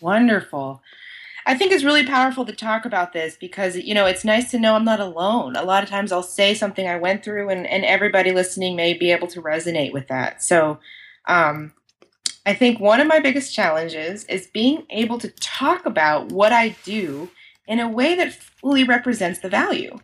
Wonderful. 0.00 0.82
I 1.46 1.54
think 1.54 1.72
it's 1.72 1.84
really 1.84 2.04
powerful 2.04 2.44
to 2.44 2.52
talk 2.52 2.84
about 2.84 3.12
this 3.12 3.36
because, 3.36 3.76
you 3.76 3.94
know, 3.94 4.04
it's 4.04 4.24
nice 4.24 4.50
to 4.50 4.58
know 4.58 4.74
I'm 4.74 4.84
not 4.84 5.00
alone. 5.00 5.56
A 5.56 5.64
lot 5.64 5.82
of 5.82 5.88
times 5.88 6.12
I'll 6.12 6.22
say 6.22 6.52
something 6.52 6.86
I 6.86 6.96
went 6.96 7.24
through, 7.24 7.48
and, 7.48 7.66
and 7.66 7.84
everybody 7.84 8.32
listening 8.32 8.76
may 8.76 8.92
be 8.92 9.10
able 9.12 9.28
to 9.28 9.40
resonate 9.40 9.92
with 9.92 10.08
that. 10.08 10.42
So, 10.42 10.78
um, 11.26 11.72
I 12.44 12.54
think 12.54 12.80
one 12.80 13.00
of 13.00 13.06
my 13.06 13.20
biggest 13.20 13.54
challenges 13.54 14.24
is 14.24 14.46
being 14.46 14.84
able 14.90 15.18
to 15.18 15.28
talk 15.40 15.86
about 15.86 16.32
what 16.32 16.52
I 16.52 16.76
do 16.84 17.30
in 17.66 17.80
a 17.80 17.88
way 17.88 18.14
that 18.14 18.32
fully 18.32 18.84
represents 18.84 19.40
the 19.40 19.48
value. 19.48 19.98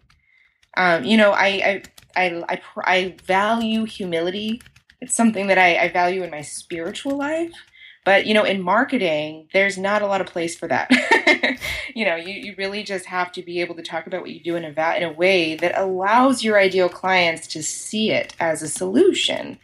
Um, 0.76 1.04
you 1.04 1.16
know, 1.16 1.32
I, 1.32 1.46
I, 1.46 1.82
I, 2.16 2.44
I, 2.48 2.60
I 2.84 3.16
value 3.24 3.84
humility. 3.84 4.60
It's 5.00 5.14
something 5.14 5.46
that 5.46 5.58
I, 5.58 5.76
I 5.76 5.88
value 5.88 6.22
in 6.22 6.30
my 6.30 6.42
spiritual 6.42 7.16
life. 7.16 7.52
But 8.04 8.26
you 8.26 8.34
know, 8.34 8.44
in 8.44 8.62
marketing, 8.62 9.48
there's 9.52 9.78
not 9.78 10.02
a 10.02 10.06
lot 10.06 10.20
of 10.20 10.26
place 10.26 10.54
for 10.54 10.68
that. 10.68 10.90
you 11.94 12.04
know, 12.04 12.16
you, 12.16 12.34
you 12.34 12.54
really 12.58 12.82
just 12.82 13.06
have 13.06 13.32
to 13.32 13.42
be 13.42 13.60
able 13.60 13.74
to 13.76 13.82
talk 13.82 14.06
about 14.06 14.20
what 14.20 14.30
you 14.30 14.40
do 14.40 14.56
in 14.56 14.64
a 14.64 14.72
va- 14.72 14.96
in 14.96 15.02
a 15.02 15.12
way 15.12 15.54
that 15.56 15.78
allows 15.78 16.44
your 16.44 16.58
ideal 16.58 16.88
clients 16.88 17.46
to 17.48 17.62
see 17.62 18.10
it 18.10 18.34
as 18.38 18.62
a 18.62 18.68
solution. 18.68 19.58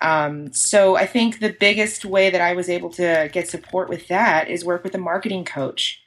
Um, 0.00 0.52
so 0.52 0.96
I 0.96 1.06
think 1.06 1.40
the 1.40 1.56
biggest 1.58 2.04
way 2.04 2.30
that 2.30 2.40
I 2.40 2.52
was 2.52 2.68
able 2.68 2.90
to 2.90 3.28
get 3.32 3.48
support 3.48 3.88
with 3.88 4.08
that 4.08 4.48
is 4.48 4.64
work 4.64 4.84
with 4.84 4.94
a 4.94 4.98
marketing 4.98 5.44
coach 5.44 6.02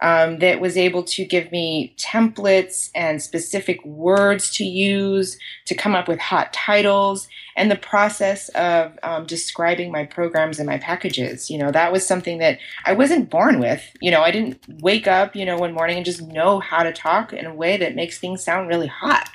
um, 0.00 0.38
that 0.38 0.60
was 0.60 0.76
able 0.76 1.02
to 1.02 1.24
give 1.24 1.50
me 1.50 1.94
templates 1.98 2.90
and 2.94 3.20
specific 3.20 3.84
words 3.84 4.50
to 4.50 4.64
use 4.64 5.36
to 5.66 5.74
come 5.74 5.94
up 5.94 6.06
with 6.06 6.20
hot 6.20 6.52
titles 6.52 7.26
and 7.56 7.70
the 7.70 7.76
process 7.76 8.48
of 8.50 8.96
um, 9.02 9.26
describing 9.26 9.90
my 9.90 10.04
programs 10.04 10.60
and 10.60 10.68
my 10.68 10.78
packages. 10.78 11.50
You 11.50 11.58
know, 11.58 11.72
that 11.72 11.90
was 11.90 12.06
something 12.06 12.38
that 12.38 12.58
I 12.84 12.92
wasn't 12.92 13.30
born 13.30 13.58
with. 13.58 13.82
You 14.00 14.12
know, 14.12 14.22
I 14.22 14.30
didn't 14.30 14.62
wake 14.80 15.08
up, 15.08 15.34
you 15.34 15.44
know, 15.44 15.56
one 15.56 15.74
morning 15.74 15.96
and 15.96 16.06
just 16.06 16.22
know 16.22 16.60
how 16.60 16.84
to 16.84 16.92
talk 16.92 17.32
in 17.32 17.46
a 17.46 17.54
way 17.54 17.76
that 17.76 17.96
makes 17.96 18.18
things 18.18 18.44
sound 18.44 18.68
really 18.68 18.86
hot. 18.86 19.28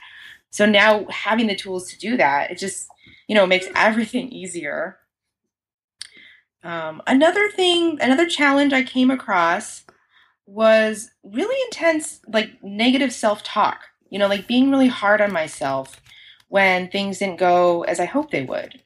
So 0.51 0.65
now 0.65 1.05
having 1.09 1.47
the 1.47 1.55
tools 1.55 1.89
to 1.89 1.99
do 1.99 2.15
that, 2.15 2.51
it 2.51 2.57
just, 2.57 2.87
you 3.27 3.35
know, 3.35 3.45
makes 3.45 3.67
everything 3.75 4.31
easier. 4.31 4.99
Um, 6.63 7.01
another 7.05 7.49
thing, 7.49 7.97
another 7.99 8.29
challenge 8.29 8.71
I 8.71 8.83
came 8.83 9.11
across 9.11 9.83
was 10.45 11.11
really 11.23 11.59
intense, 11.65 12.21
like 12.27 12.61
negative 12.63 13.13
self 13.13 13.43
talk, 13.43 13.81
you 14.09 14.19
know, 14.19 14.27
like 14.27 14.47
being 14.47 14.69
really 14.69 14.87
hard 14.87 15.21
on 15.21 15.31
myself 15.31 16.01
when 16.49 16.89
things 16.89 17.19
didn't 17.19 17.39
go 17.39 17.83
as 17.83 17.99
I 17.99 18.05
hoped 18.05 18.31
they 18.31 18.43
would. 18.43 18.81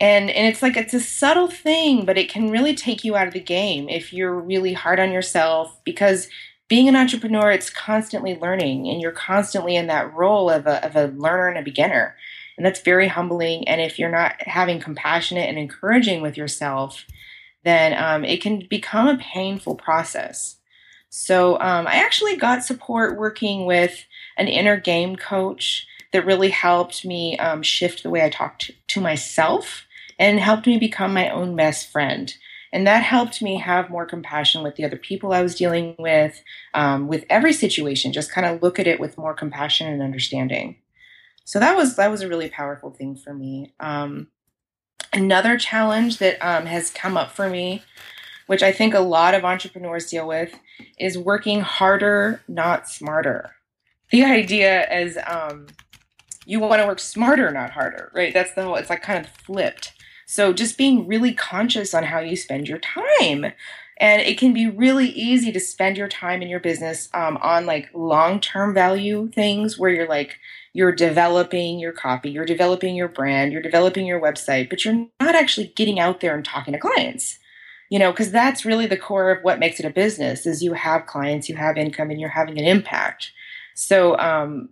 And, 0.00 0.30
and 0.30 0.46
it's 0.46 0.62
like 0.62 0.76
it's 0.76 0.94
a 0.94 1.00
subtle 1.00 1.48
thing, 1.48 2.04
but 2.04 2.18
it 2.18 2.30
can 2.30 2.50
really 2.50 2.74
take 2.74 3.04
you 3.04 3.16
out 3.16 3.26
of 3.26 3.34
the 3.34 3.40
game 3.40 3.88
if 3.88 4.12
you're 4.12 4.38
really 4.38 4.72
hard 4.72 5.00
on 5.00 5.10
yourself 5.10 5.78
because 5.84 6.28
being 6.68 6.88
an 6.88 6.96
entrepreneur, 6.96 7.50
it's 7.50 7.70
constantly 7.70 8.36
learning 8.36 8.88
and 8.88 9.00
you're 9.00 9.10
constantly 9.10 9.74
in 9.74 9.86
that 9.88 10.12
role 10.14 10.50
of 10.50 10.66
a, 10.66 10.84
of 10.84 10.94
a 10.94 11.06
learner 11.16 11.48
and 11.48 11.58
a 11.58 11.62
beginner. 11.62 12.14
And 12.56 12.66
that's 12.66 12.80
very 12.80 13.08
humbling. 13.08 13.66
And 13.66 13.80
if 13.80 13.98
you're 13.98 14.10
not 14.10 14.34
having 14.42 14.80
compassionate 14.80 15.48
and 15.48 15.58
encouraging 15.58 16.20
with 16.20 16.36
yourself, 16.36 17.06
then 17.64 17.94
um, 17.94 18.24
it 18.24 18.42
can 18.42 18.66
become 18.68 19.08
a 19.08 19.18
painful 19.18 19.76
process. 19.76 20.57
So 21.10 21.54
um, 21.60 21.86
I 21.86 21.94
actually 21.96 22.36
got 22.36 22.64
support 22.64 23.18
working 23.18 23.66
with 23.66 24.04
an 24.36 24.48
inner 24.48 24.78
game 24.78 25.16
coach 25.16 25.86
that 26.12 26.26
really 26.26 26.50
helped 26.50 27.04
me 27.04 27.36
um, 27.38 27.62
shift 27.62 28.02
the 28.02 28.10
way 28.10 28.24
I 28.24 28.30
talked 28.30 28.70
to 28.88 29.00
myself 29.00 29.86
and 30.18 30.40
helped 30.40 30.66
me 30.66 30.78
become 30.78 31.14
my 31.14 31.30
own 31.30 31.54
best 31.56 31.90
friend. 31.90 32.34
And 32.72 32.86
that 32.86 33.02
helped 33.02 33.40
me 33.40 33.58
have 33.58 33.88
more 33.88 34.04
compassion 34.04 34.62
with 34.62 34.76
the 34.76 34.84
other 34.84 34.96
people 34.96 35.32
I 35.32 35.42
was 35.42 35.54
dealing 35.54 35.94
with, 35.98 36.42
um, 36.74 37.08
with 37.08 37.24
every 37.30 37.52
situation. 37.52 38.12
Just 38.12 38.32
kind 38.32 38.46
of 38.46 38.62
look 38.62 38.78
at 38.78 38.86
it 38.86 39.00
with 39.00 39.16
more 39.16 39.32
compassion 39.32 39.86
and 39.86 40.02
understanding. 40.02 40.76
So 41.44 41.58
that 41.60 41.76
was 41.76 41.96
that 41.96 42.10
was 42.10 42.20
a 42.20 42.28
really 42.28 42.50
powerful 42.50 42.90
thing 42.90 43.16
for 43.16 43.32
me. 43.32 43.72
Um, 43.80 44.28
another 45.14 45.56
challenge 45.56 46.18
that 46.18 46.36
um, 46.46 46.66
has 46.66 46.90
come 46.90 47.16
up 47.16 47.30
for 47.30 47.48
me 47.48 47.82
which 48.48 48.62
I 48.62 48.72
think 48.72 48.94
a 48.94 49.00
lot 49.00 49.34
of 49.34 49.44
entrepreneurs 49.44 50.06
deal 50.06 50.26
with, 50.26 50.58
is 50.98 51.18
working 51.18 51.60
harder, 51.60 52.42
not 52.48 52.88
smarter. 52.88 53.54
The 54.10 54.24
idea 54.24 54.90
is 54.90 55.18
um, 55.26 55.66
you 56.46 56.58
want 56.58 56.80
to 56.80 56.86
work 56.86 56.98
smarter, 56.98 57.50
not 57.50 57.70
harder, 57.70 58.10
right? 58.14 58.32
That's 58.32 58.54
the 58.54 58.64
whole, 58.64 58.76
it's 58.76 58.88
like 58.88 59.02
kind 59.02 59.22
of 59.22 59.30
flipped. 59.30 59.92
So 60.26 60.54
just 60.54 60.78
being 60.78 61.06
really 61.06 61.34
conscious 61.34 61.92
on 61.92 62.04
how 62.04 62.20
you 62.20 62.36
spend 62.36 62.68
your 62.68 62.78
time. 62.78 63.52
And 64.00 64.22
it 64.22 64.38
can 64.38 64.54
be 64.54 64.66
really 64.66 65.08
easy 65.08 65.52
to 65.52 65.60
spend 65.60 65.98
your 65.98 66.08
time 66.08 66.40
in 66.40 66.48
your 66.48 66.60
business 66.60 67.10
um, 67.12 67.36
on 67.42 67.66
like 67.66 67.90
long 67.92 68.40
term 68.40 68.72
value 68.72 69.28
things 69.28 69.78
where 69.78 69.90
you're 69.90 70.08
like, 70.08 70.38
you're 70.72 70.92
developing 70.92 71.78
your 71.78 71.92
copy, 71.92 72.30
you're 72.30 72.46
developing 72.46 72.96
your 72.96 73.08
brand, 73.08 73.52
you're 73.52 73.60
developing 73.60 74.06
your 74.06 74.20
website, 74.20 74.70
but 74.70 74.86
you're 74.86 75.06
not 75.20 75.34
actually 75.34 75.74
getting 75.76 76.00
out 76.00 76.20
there 76.20 76.34
and 76.34 76.46
talking 76.46 76.72
to 76.72 76.78
clients 76.78 77.38
you 77.90 77.98
know 77.98 78.10
because 78.10 78.30
that's 78.30 78.64
really 78.64 78.86
the 78.86 78.96
core 78.96 79.30
of 79.30 79.42
what 79.42 79.58
makes 79.58 79.78
it 79.80 79.86
a 79.86 79.90
business 79.90 80.46
is 80.46 80.62
you 80.62 80.72
have 80.72 81.06
clients 81.06 81.48
you 81.48 81.56
have 81.56 81.76
income 81.76 82.10
and 82.10 82.20
you're 82.20 82.28
having 82.28 82.58
an 82.58 82.64
impact. 82.64 83.32
So 83.74 84.18
um, 84.18 84.70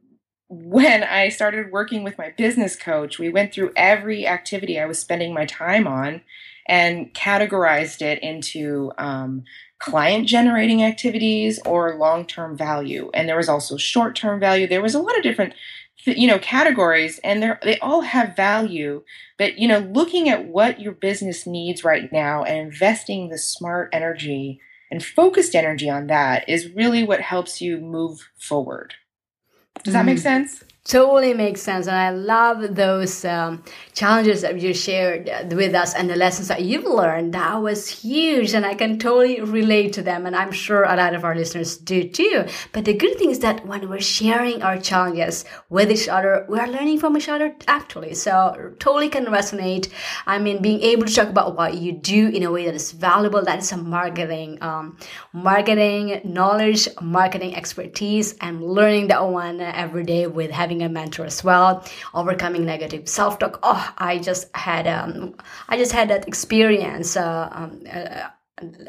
when 0.49 1.03
i 1.03 1.29
started 1.29 1.73
working 1.73 2.05
with 2.05 2.17
my 2.19 2.33
business 2.39 2.77
coach 2.77 3.19
we 3.19 3.29
went 3.29 3.53
through 3.53 3.73
every 3.75 4.29
activity 4.29 4.79
i 4.79 4.87
was 4.87 4.97
spending 4.97 5.35
my 5.35 5.45
time 5.45 5.89
on 5.89 6.21
and 6.69 7.13
categorized 7.15 8.01
it 8.01 8.23
into 8.23 8.93
um, 8.99 9.45
client 9.79 10.27
generating 10.27 10.83
activities 10.83 11.61
or 11.67 11.97
long 11.97 12.27
term 12.27 12.57
value. 12.57 13.11
And 13.15 13.29
there 13.29 13.37
was 13.37 13.49
also 13.49 13.77
short 13.77 14.17
term 14.17 14.41
value. 14.41 14.67
There 14.67 14.83
was 14.83 14.95
a 14.95 15.01
lot 15.01 15.17
of 15.17 15.23
different 15.23 15.55
you 16.05 16.27
know 16.27 16.39
categories 16.39 17.19
and 17.25 17.43
they 17.43 17.53
they 17.63 17.79
all 17.79 18.03
have 18.03 18.37
value. 18.37 19.03
But 19.39 19.59
you 19.59 19.69
know 19.69 19.79
looking 19.79 20.29
at 20.29 20.47
what 20.47 20.81
your 20.81 20.93
business 20.93 21.47
needs 21.47 21.85
right 21.85 22.13
now 22.13 22.43
and 22.43 22.59
investing 22.59 23.29
the 23.29 23.39
smart 23.39 23.91
energy 23.93 24.61
and 24.91 25.05
focused 25.05 25.55
energy 25.55 25.91
on 25.91 26.07
that 26.07 26.49
is 26.49 26.73
really 26.73 27.03
what 27.03 27.21
helps 27.21 27.61
you 27.61 27.79
move 27.79 28.29
forward. 28.39 28.95
Does 29.83 29.93
that 29.93 30.05
make 30.05 30.19
mm. 30.19 30.23
sense 30.23 30.65
totally 30.87 31.35
makes 31.35 31.61
sense 31.61 31.89
and 31.89 31.97
i 31.97 32.11
love 32.11 32.77
those 32.77 33.25
um, 33.25 33.63
challenges 33.93 34.43
that 34.43 34.61
you 34.61 34.73
shared 34.73 35.29
with 35.53 35.75
us 35.75 35.95
and 35.95 36.09
the 36.09 36.15
lessons 36.17 36.49
that 36.49 36.63
you've 36.63 36.85
learned. 36.85 37.35
That 37.35 37.57
was 37.63 37.89
huge 37.89 38.55
and 38.55 38.65
i 38.65 38.75
can 38.75 38.99
totally 38.99 39.41
relate 39.41 39.93
to 39.95 40.03
them 40.03 40.27
and 40.27 40.37
i'm 40.37 40.53
sure 40.53 40.85
a 40.85 40.97
lot 40.97 41.15
of 41.15 41.25
our 41.25 41.35
listeners 41.35 41.77
do 41.77 42.09
too. 42.09 42.45
But 42.73 42.85
the 42.85 42.95
good 42.95 43.19
thing 43.19 43.31
is 43.31 43.41
that 43.41 43.67
when 43.67 43.89
we're 43.89 44.01
sharing 44.01 44.63
our 44.63 44.79
challenges 44.79 45.45
with 45.71 45.91
each 45.91 46.09
other 46.09 46.47
we're 46.49 46.67
learning 46.67 47.01
from 47.01 47.17
each 47.17 47.29
other 47.29 47.55
actually. 47.67 48.15
So 48.15 48.75
totally 48.79 49.09
can 49.09 49.27
resonate. 49.27 49.91
I 50.27 50.39
mean 50.39 50.63
being 50.63 50.83
able 50.83 51.07
to 51.07 51.15
talk 51.15 51.29
about 51.29 51.57
what 51.57 51.75
you 51.75 51.93
do 51.93 52.29
in 52.29 52.43
a 52.43 52.51
way 52.53 52.67
that 52.67 52.75
is 52.75 52.93
valuable 52.93 53.43
that 53.43 53.59
is 53.59 53.73
a 53.73 53.77
marketing 53.77 54.59
um, 54.61 54.99
marketing 55.33 56.21
knowledge 56.25 56.89
marketing 57.01 57.57
expertise 57.57 58.35
and 58.41 58.63
learning 58.63 59.09
that 59.09 59.27
one 59.27 59.61
every 59.61 60.05
day 60.05 60.27
with 60.27 60.51
having 60.51 60.76
having 60.77 60.97
a 60.97 61.01
mentor 61.01 61.27
as 61.27 61.45
well, 61.45 61.85
overcoming 62.15 62.65
negative 62.65 63.09
self-talk. 63.09 63.59
Oh, 63.63 63.93
I 63.99 64.19
just 64.19 64.55
had 64.55 64.87
um, 64.87 65.35
I 65.69 65.77
just 65.77 65.93
had 65.93 66.09
that 66.09 66.29
experience. 66.29 67.17
Uh, 67.17 67.49
um, 67.53 67.83
uh, 67.93 68.29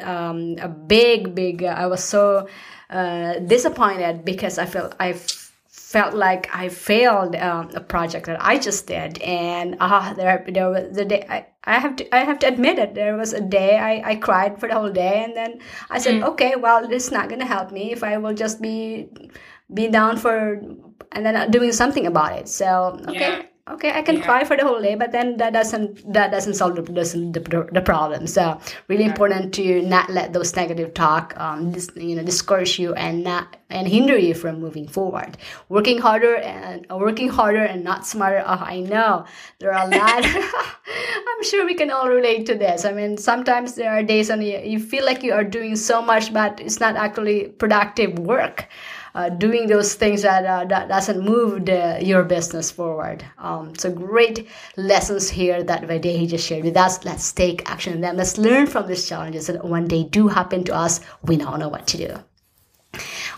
um, 0.01 0.55
a 0.61 0.67
big, 0.67 1.35
big. 1.35 1.63
Uh, 1.63 1.75
I 1.77 1.87
was 1.87 2.03
so 2.03 2.47
uh, 2.89 3.39
disappointed 3.39 4.23
because 4.23 4.57
I 4.57 4.65
felt 4.65 4.95
I 4.99 5.13
felt 5.69 6.13
like 6.13 6.49
I 6.53 6.69
failed 6.69 7.35
um, 7.35 7.69
a 7.73 7.79
project 7.79 8.25
that 8.25 8.37
I 8.41 8.59
just 8.59 8.87
did, 8.87 9.21
and 9.21 9.77
ah, 9.79 10.13
there, 10.15 10.43
there 10.47 10.69
was 10.69 10.95
the 10.95 11.05
day 11.05 11.25
I, 11.29 11.45
I 11.63 11.79
have 11.79 11.95
to, 11.95 12.15
I 12.15 12.23
have 12.23 12.39
to 12.39 12.47
admit 12.47 12.79
it. 12.79 12.93
There 12.93 13.15
was 13.15 13.33
a 13.33 13.41
day 13.41 13.77
I, 13.77 14.11
I 14.11 14.15
cried 14.15 14.59
for 14.59 14.67
the 14.67 14.75
whole 14.75 14.91
day, 14.91 15.23
and 15.23 15.35
then 15.35 15.59
I 15.89 15.99
said, 15.99 16.15
mm. 16.15 16.27
okay, 16.31 16.55
well, 16.55 16.87
this 16.87 17.07
is 17.07 17.11
not 17.11 17.29
gonna 17.29 17.45
help 17.45 17.71
me 17.71 17.91
if 17.91 18.03
I 18.03 18.17
will 18.17 18.33
just 18.33 18.61
be 18.61 19.07
be 19.73 19.87
down 19.87 20.17
for 20.17 20.61
and 21.17 21.25
then 21.25 21.51
doing 21.51 21.71
something 21.71 22.05
about 22.05 22.37
it. 22.37 22.47
So 22.47 22.99
okay, 23.07 23.19
yeah. 23.19 23.73
okay, 23.73 23.91
I 23.91 24.03
can 24.03 24.17
yeah. 24.17 24.23
cry 24.23 24.43
for 24.43 24.55
the 24.55 24.63
whole 24.63 24.79
day, 24.79 24.93
but 24.93 25.11
then 25.11 25.37
that 25.37 25.51
doesn't 25.51 26.13
that 26.13 26.29
doesn't 26.31 26.53
solve 26.53 26.75
the 26.75 26.83
the, 26.83 27.69
the 27.71 27.81
problem. 27.81 28.27
So 28.27 28.61
really 28.87 29.05
yeah. 29.05 29.09
important 29.09 29.53
to 29.55 29.81
not 29.81 30.11
let 30.11 30.33
those 30.33 30.55
negative 30.55 30.93
talk 30.93 31.33
um 31.37 31.71
dis, 31.71 31.89
you 31.95 32.15
know 32.15 32.23
discourage 32.23 32.77
you 32.77 32.93
and 32.93 33.23
not 33.23 33.57
and 33.69 33.87
hinder 33.87 34.17
you 34.17 34.35
from 34.35 34.59
moving 34.61 34.87
forward. 34.87 35.37
Working 35.69 35.97
harder 35.97 36.35
and 36.35 36.85
uh, 36.91 36.97
working 36.97 37.29
harder 37.29 37.63
and 37.63 37.83
not 37.83 38.05
smarter. 38.05 38.43
Oh, 38.45 38.61
I 38.75 38.81
know 38.81 39.25
there 39.59 39.73
are 39.73 39.87
a 39.87 39.97
lot. 39.97 40.23
I'm 41.37 41.43
sure 41.43 41.65
we 41.65 41.73
can 41.73 41.89
all 41.89 42.09
relate 42.09 42.45
to 42.45 42.55
this. 42.55 42.85
I 42.85 42.93
mean, 42.93 43.17
sometimes 43.17 43.73
there 43.73 43.91
are 43.91 44.03
days 44.03 44.29
when 44.29 44.41
you, 44.41 44.59
you 44.59 44.79
feel 44.79 45.03
like 45.03 45.23
you 45.23 45.33
are 45.33 45.43
doing 45.43 45.75
so 45.75 46.01
much, 46.01 46.31
but 46.31 46.59
it's 46.59 46.79
not 46.79 46.95
actually 46.95 47.49
productive 47.63 48.17
work 48.19 48.67
uh, 49.17 49.29
doing 49.29 49.65
those 49.65 49.95
things 49.95 50.21
that, 50.21 50.45
uh, 50.45 50.63
that 50.65 50.87
doesn't 50.87 51.25
move 51.25 51.65
the, 51.65 51.99
your 52.03 52.23
business 52.23 52.69
forward. 52.69 53.25
Um, 53.39 53.73
so 53.75 53.91
great 53.91 54.47
lessons 54.75 55.27
here 55.27 55.63
that 55.63 55.81
Vaidehi 55.81 56.29
just 56.29 56.45
shared 56.45 56.63
with 56.63 56.77
us. 56.77 57.03
Let's 57.03 57.31
take 57.33 57.67
action 57.67 57.93
on 57.93 58.01
them. 58.01 58.15
Let's 58.15 58.37
learn 58.37 58.67
from 58.67 58.87
these 58.87 59.09
challenges. 59.09 59.49
And 59.49 59.67
when 59.67 59.87
they 59.87 60.03
do 60.03 60.27
happen 60.27 60.63
to 60.65 60.75
us, 60.75 60.99
we 61.23 61.35
now 61.35 61.55
know 61.55 61.67
what 61.67 61.87
to 61.87 61.97
do. 61.97 62.26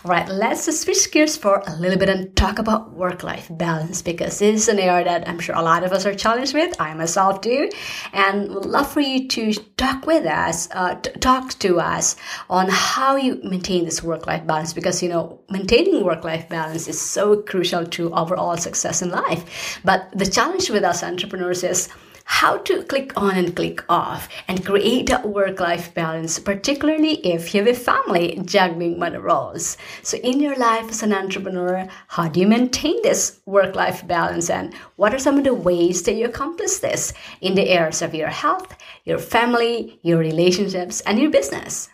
All 0.04 0.10
right, 0.10 0.28
let's 0.28 0.64
switch 0.80 1.10
gears 1.10 1.36
for 1.36 1.62
a 1.66 1.76
little 1.76 1.98
bit 1.98 2.08
and 2.08 2.34
talk 2.36 2.58
about 2.58 2.92
work 2.92 3.22
life 3.22 3.48
balance 3.50 4.02
because 4.02 4.38
this 4.38 4.62
is 4.62 4.68
an 4.68 4.78
area 4.78 5.04
that 5.04 5.28
I'm 5.28 5.38
sure 5.38 5.54
a 5.54 5.62
lot 5.62 5.84
of 5.84 5.92
us 5.92 6.06
are 6.06 6.14
challenged 6.14 6.54
with. 6.54 6.80
I 6.80 6.94
myself 6.94 7.40
do, 7.40 7.70
and 8.12 8.54
would 8.54 8.66
love 8.66 8.90
for 8.90 9.00
you 9.00 9.28
to 9.28 9.52
talk 9.76 10.06
with 10.06 10.26
us, 10.26 10.68
uh, 10.72 10.94
t- 10.94 11.10
talk 11.20 11.50
to 11.60 11.80
us 11.80 12.16
on 12.48 12.68
how 12.68 13.16
you 13.16 13.40
maintain 13.44 13.84
this 13.84 14.02
work 14.02 14.26
life 14.26 14.46
balance 14.46 14.72
because 14.72 15.02
you 15.02 15.08
know 15.08 15.40
maintaining 15.50 16.04
work 16.04 16.24
life 16.24 16.48
balance 16.48 16.88
is 16.88 17.00
so 17.00 17.42
crucial 17.42 17.86
to 17.86 18.12
overall 18.14 18.56
success 18.56 19.02
in 19.02 19.10
life. 19.10 19.80
But 19.84 20.10
the 20.14 20.26
challenge 20.26 20.70
with 20.70 20.84
us 20.84 21.02
entrepreneurs 21.02 21.64
is 21.64 21.88
how 22.30 22.56
to 22.58 22.84
click 22.84 23.12
on 23.16 23.36
and 23.36 23.56
click 23.56 23.82
off 23.88 24.28
and 24.46 24.64
create 24.64 25.10
a 25.10 25.18
work 25.26 25.58
life 25.58 25.92
balance, 25.94 26.38
particularly 26.38 27.14
if 27.26 27.52
you 27.52 27.60
have 27.60 27.68
a 27.68 27.78
family 27.78 28.40
juggling 28.44 29.00
many 29.00 29.18
roles. 29.18 29.76
So, 30.04 30.16
in 30.18 30.40
your 30.40 30.56
life 30.56 30.88
as 30.88 31.02
an 31.02 31.12
entrepreneur, 31.12 31.88
how 32.06 32.28
do 32.28 32.38
you 32.38 32.46
maintain 32.46 33.02
this 33.02 33.40
work 33.46 33.74
life 33.74 34.06
balance 34.06 34.48
and 34.48 34.72
what 34.94 35.12
are 35.12 35.18
some 35.18 35.38
of 35.38 35.44
the 35.44 35.52
ways 35.52 36.04
that 36.04 36.14
you 36.14 36.24
accomplish 36.26 36.76
this 36.76 37.12
in 37.40 37.56
the 37.56 37.68
areas 37.68 38.00
of 38.00 38.14
your 38.14 38.28
health, 38.28 38.76
your 39.04 39.18
family, 39.18 39.98
your 40.02 40.18
relationships, 40.18 41.00
and 41.00 41.18
your 41.18 41.32
business? 41.32 41.90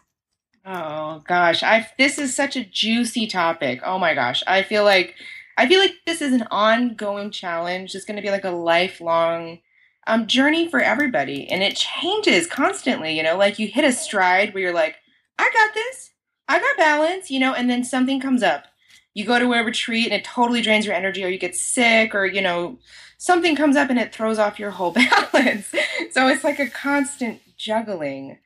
Oh 0.66 1.22
gosh, 1.26 1.62
I 1.62 1.88
this 1.98 2.18
is 2.18 2.36
such 2.36 2.56
a 2.56 2.64
juicy 2.64 3.26
topic. 3.26 3.80
Oh 3.82 3.98
my 3.98 4.12
gosh, 4.12 4.44
I 4.46 4.62
feel 4.62 4.84
like 4.84 5.14
I 5.56 5.66
feel 5.66 5.80
like 5.80 5.94
this 6.04 6.20
is 6.20 6.34
an 6.34 6.46
ongoing 6.50 7.30
challenge. 7.30 7.94
It's 7.94 8.04
going 8.04 8.16
to 8.16 8.22
be 8.22 8.30
like 8.30 8.44
a 8.44 8.50
lifelong 8.50 9.60
um, 10.06 10.26
journey 10.26 10.68
for 10.68 10.80
everybody 10.80 11.48
and 11.48 11.62
it 11.62 11.76
changes 11.76 12.46
constantly 12.46 13.16
you 13.16 13.22
know 13.22 13.36
like 13.36 13.58
you 13.58 13.66
hit 13.66 13.84
a 13.84 13.92
stride 13.92 14.54
where 14.54 14.64
you're 14.64 14.72
like 14.72 14.96
i 15.38 15.50
got 15.52 15.74
this. 15.74 16.10
I 16.48 16.60
got 16.60 16.76
balance 16.76 17.30
you 17.30 17.40
know 17.40 17.54
and 17.54 17.68
then 17.68 17.84
something 17.84 18.20
comes 18.20 18.42
up. 18.42 18.64
You 19.14 19.24
go 19.24 19.38
to 19.38 19.52
a 19.52 19.64
retreat 19.64 20.06
and 20.06 20.14
it 20.14 20.24
totally 20.24 20.60
drains 20.60 20.86
your 20.86 20.94
energy 20.94 21.24
or 21.24 21.28
you 21.28 21.38
get 21.38 21.56
sick 21.56 22.14
or 22.14 22.26
you 22.26 22.42
know 22.42 22.78
something 23.18 23.56
comes 23.56 23.76
up 23.76 23.90
and 23.90 23.98
it 23.98 24.14
throws 24.14 24.38
off 24.38 24.58
your 24.58 24.70
whole 24.70 24.92
balance. 25.32 25.74
So 26.10 26.28
it's 26.28 26.44
like 26.44 26.58
a 26.58 26.68
constant 26.68 27.40
juggling. 27.56 28.38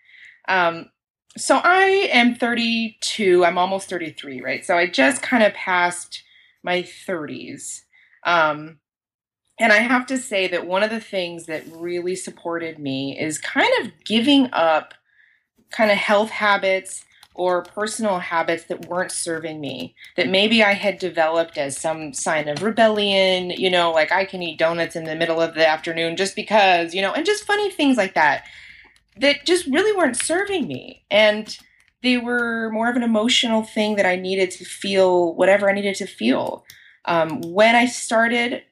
Um, 0.49 0.90
so 1.37 1.61
i 1.62 2.09
am 2.12 2.35
32 2.35 3.44
i'm 3.44 3.59
almost 3.59 3.88
33 3.88 4.40
right? 4.40 4.64
So 4.64 4.77
i 4.77 4.87
just 4.87 5.23
kind 5.23 5.42
of 5.42 5.55
passed 5.55 6.23
my 6.62 6.83
30s 6.83 7.83
um, 8.25 8.79
and 9.61 9.75
I 9.75 9.77
have 9.77 10.07
to 10.07 10.16
say 10.16 10.49
that 10.49 10.66
one 10.66 10.83
of 10.83 10.88
the 10.88 11.01
things 11.01 11.44
that 11.44 11.62
really 11.70 12.16
supported 12.16 12.79
me 12.79 13.16
is 13.20 13.38
kind 13.38 13.70
of 13.81 13.92
giving 14.05 14.49
up 14.55 14.94
kind 15.70 15.90
of 15.90 15.99
health 15.99 16.31
habits 16.31 17.05
or 17.35 17.62
personal 17.62 18.18
habits 18.18 18.64
that 18.64 18.87
weren't 18.87 19.12
serving 19.12 19.61
me 19.61 19.94
that 20.16 20.29
maybe 20.29 20.64
I 20.64 20.73
had 20.73 20.99
developed 20.99 21.59
as 21.59 21.77
some 21.77 22.14
sign 22.14 22.49
of 22.49 22.62
rebellion, 22.62 23.51
you 23.51 23.70
know, 23.70 23.92
like 23.92 24.11
I 24.11 24.25
can 24.25 24.42
eat 24.42 24.59
donuts 24.59 24.96
in 24.96 25.05
the 25.05 25.14
middle 25.14 25.40
of 25.40 25.55
the 25.55 25.68
afternoon 25.68 26.16
just 26.16 26.35
because, 26.35 26.94
you 26.94 27.03
know, 27.03 27.12
and 27.12 27.27
just 27.27 27.44
funny 27.44 27.70
things 27.70 27.99
like 27.99 28.14
that 28.14 28.44
that 29.18 29.44
just 29.44 29.66
really 29.66 29.94
weren't 29.96 30.16
serving 30.16 30.66
me. 30.68 31.05
And 31.11 31.55
they 32.03 32.16
were 32.16 32.70
more 32.70 32.88
of 32.88 32.96
an 32.96 33.03
emotional 33.03 33.62
thing 33.62 33.96
that 33.96 34.07
I 34.07 34.16
needed 34.16 34.51
to 34.53 34.64
feel 34.64 35.35
whatever 35.35 35.68
I 35.68 35.75
needed 35.75 35.96
to 35.96 36.07
feel. 36.07 36.64
Um, 37.05 37.42
when 37.42 37.77
I 37.77 37.87
started 37.87 38.62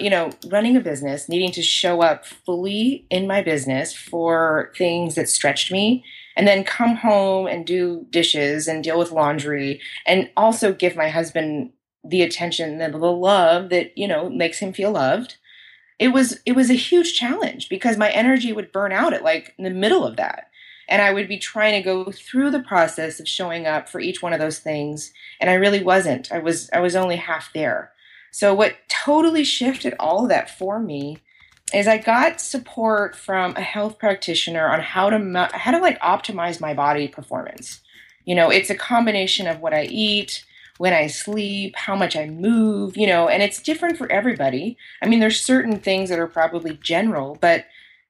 you 0.00 0.10
know, 0.10 0.30
running 0.48 0.76
a 0.76 0.80
business, 0.80 1.28
needing 1.28 1.52
to 1.52 1.62
show 1.62 2.02
up 2.02 2.24
fully 2.24 3.06
in 3.10 3.26
my 3.26 3.42
business 3.42 3.92
for 3.92 4.72
things 4.76 5.14
that 5.14 5.28
stretched 5.28 5.72
me, 5.72 6.04
and 6.36 6.46
then 6.46 6.64
come 6.64 6.96
home 6.96 7.46
and 7.46 7.66
do 7.66 8.06
dishes 8.10 8.68
and 8.68 8.84
deal 8.84 8.98
with 8.98 9.12
laundry, 9.12 9.80
and 10.06 10.30
also 10.36 10.72
give 10.72 10.96
my 10.96 11.08
husband 11.08 11.72
the 12.04 12.22
attention 12.22 12.80
and 12.80 12.94
the 12.94 12.98
love 12.98 13.70
that 13.70 13.96
you 13.96 14.06
know 14.06 14.28
makes 14.30 14.58
him 14.58 14.72
feel 14.72 14.92
loved. 14.92 15.36
It 15.98 16.08
was 16.08 16.38
it 16.46 16.52
was 16.52 16.70
a 16.70 16.74
huge 16.74 17.18
challenge 17.18 17.68
because 17.68 17.96
my 17.96 18.10
energy 18.10 18.52
would 18.52 18.72
burn 18.72 18.92
out 18.92 19.14
at 19.14 19.24
like 19.24 19.54
in 19.58 19.64
the 19.64 19.70
middle 19.70 20.06
of 20.06 20.16
that. 20.16 20.50
And 20.88 21.02
I 21.02 21.12
would 21.12 21.26
be 21.26 21.38
trying 21.38 21.72
to 21.72 21.84
go 21.84 22.12
through 22.12 22.52
the 22.52 22.62
process 22.62 23.18
of 23.18 23.26
showing 23.26 23.66
up 23.66 23.88
for 23.88 24.00
each 24.00 24.22
one 24.22 24.32
of 24.32 24.38
those 24.38 24.60
things. 24.60 25.12
And 25.40 25.50
I 25.50 25.54
really 25.54 25.82
wasn't. 25.82 26.30
I 26.30 26.38
was 26.38 26.70
I 26.72 26.80
was 26.80 26.94
only 26.94 27.16
half 27.16 27.52
there. 27.52 27.92
So, 28.36 28.52
what 28.52 28.76
totally 28.88 29.44
shifted 29.44 29.94
all 29.98 30.24
of 30.24 30.28
that 30.28 30.50
for 30.50 30.78
me 30.78 31.20
is 31.72 31.88
I 31.88 31.96
got 31.96 32.38
support 32.38 33.16
from 33.16 33.56
a 33.56 33.62
health 33.62 33.98
practitioner 33.98 34.68
on 34.68 34.80
how 34.80 35.08
to 35.08 35.48
how 35.54 35.70
to 35.70 35.78
like 35.78 35.98
optimize 36.00 36.60
my 36.60 36.74
body 36.74 37.08
performance. 37.08 37.80
You 38.26 38.34
know, 38.34 38.50
it's 38.50 38.68
a 38.68 38.74
combination 38.74 39.46
of 39.46 39.60
what 39.60 39.72
I 39.72 39.84
eat, 39.84 40.44
when 40.76 40.92
I 40.92 41.06
sleep, 41.06 41.76
how 41.76 41.96
much 41.96 42.14
I 42.14 42.26
move, 42.26 42.98
you 42.98 43.06
know, 43.06 43.26
and 43.26 43.42
it's 43.42 43.62
different 43.62 43.96
for 43.96 44.12
everybody. 44.12 44.76
I 45.00 45.06
mean, 45.06 45.20
there's 45.20 45.40
certain 45.40 45.80
things 45.80 46.10
that 46.10 46.18
are 46.18 46.26
probably 46.26 46.78
general, 46.82 47.38
but 47.40 47.64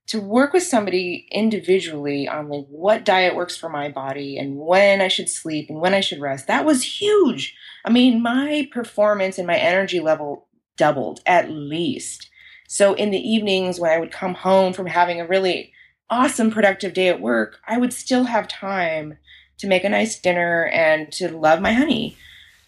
to 0.07 0.21
work 0.21 0.53
with 0.53 0.63
somebody 0.63 1.27
individually 1.33 2.29
on 2.29 2.49
like 2.49 2.67
what 2.69 3.05
diet 3.05 3.35
works 3.35 3.57
for 3.57 3.69
my 3.69 3.89
body 3.89 4.39
and 4.39 4.57
when 4.57 5.01
I 5.01 5.09
should 5.09 5.29
sleep 5.29 5.69
and 5.69 5.81
when 5.81 5.95
I 5.95 6.01
should 6.01 6.21
rest, 6.21 6.47
that 6.47 6.65
was 6.65 7.01
huge. 7.01 7.55
I 7.85 7.91
mean, 7.91 8.23
my 8.23 8.69
performance 8.73 9.39
and 9.39 9.47
my 9.47 9.57
energy 9.57 10.01
level 10.01 10.47
doubled 10.77 11.21
at 11.27 11.51
least. 11.51 12.31
So 12.69 12.95
in 12.95 13.11
the 13.11 13.19
evenings 13.19 13.81
when 13.81 13.91
I 13.91 13.99
would 13.99 14.13
come 14.13 14.35
home 14.35 14.73
from 14.73 14.87
having 14.87 15.21
a 15.21 15.27
really 15.27 15.73
awesome 16.09 16.51
productive 16.51 16.95
day 16.95 17.09
at 17.09 17.21
work, 17.21 17.59
I 17.67 17.79
would 17.79 17.93
still 17.93 18.25
have 18.25 18.49
time 18.49 19.19
to 19.59 19.67
make 19.67 19.85
a 19.85 19.89
nice 19.89 20.19
dinner 20.19 20.67
and 20.67 21.11
to 21.13 21.29
love 21.29 21.61
my 21.61 21.73
honey, 21.73 22.17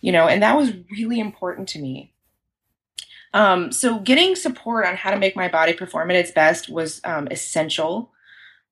you 0.01 0.11
know, 0.11 0.27
and 0.27 0.42
that 0.42 0.57
was 0.57 0.72
really 0.90 1.20
important 1.20 1.68
to 1.70 1.79
me. 1.79 2.12
Um, 3.35 3.73
so 3.73 3.99
getting 3.99 4.35
support 4.35 4.87
on 4.87 4.97
how 4.97 5.11
to 5.11 5.19
make 5.19 5.37
my 5.37 5.49
body 5.49 5.73
perform 5.73 6.11
at 6.11 6.17
its 6.17 6.31
best 6.31 6.69
was 6.69 7.01
um, 7.05 7.29
essential. 7.31 8.11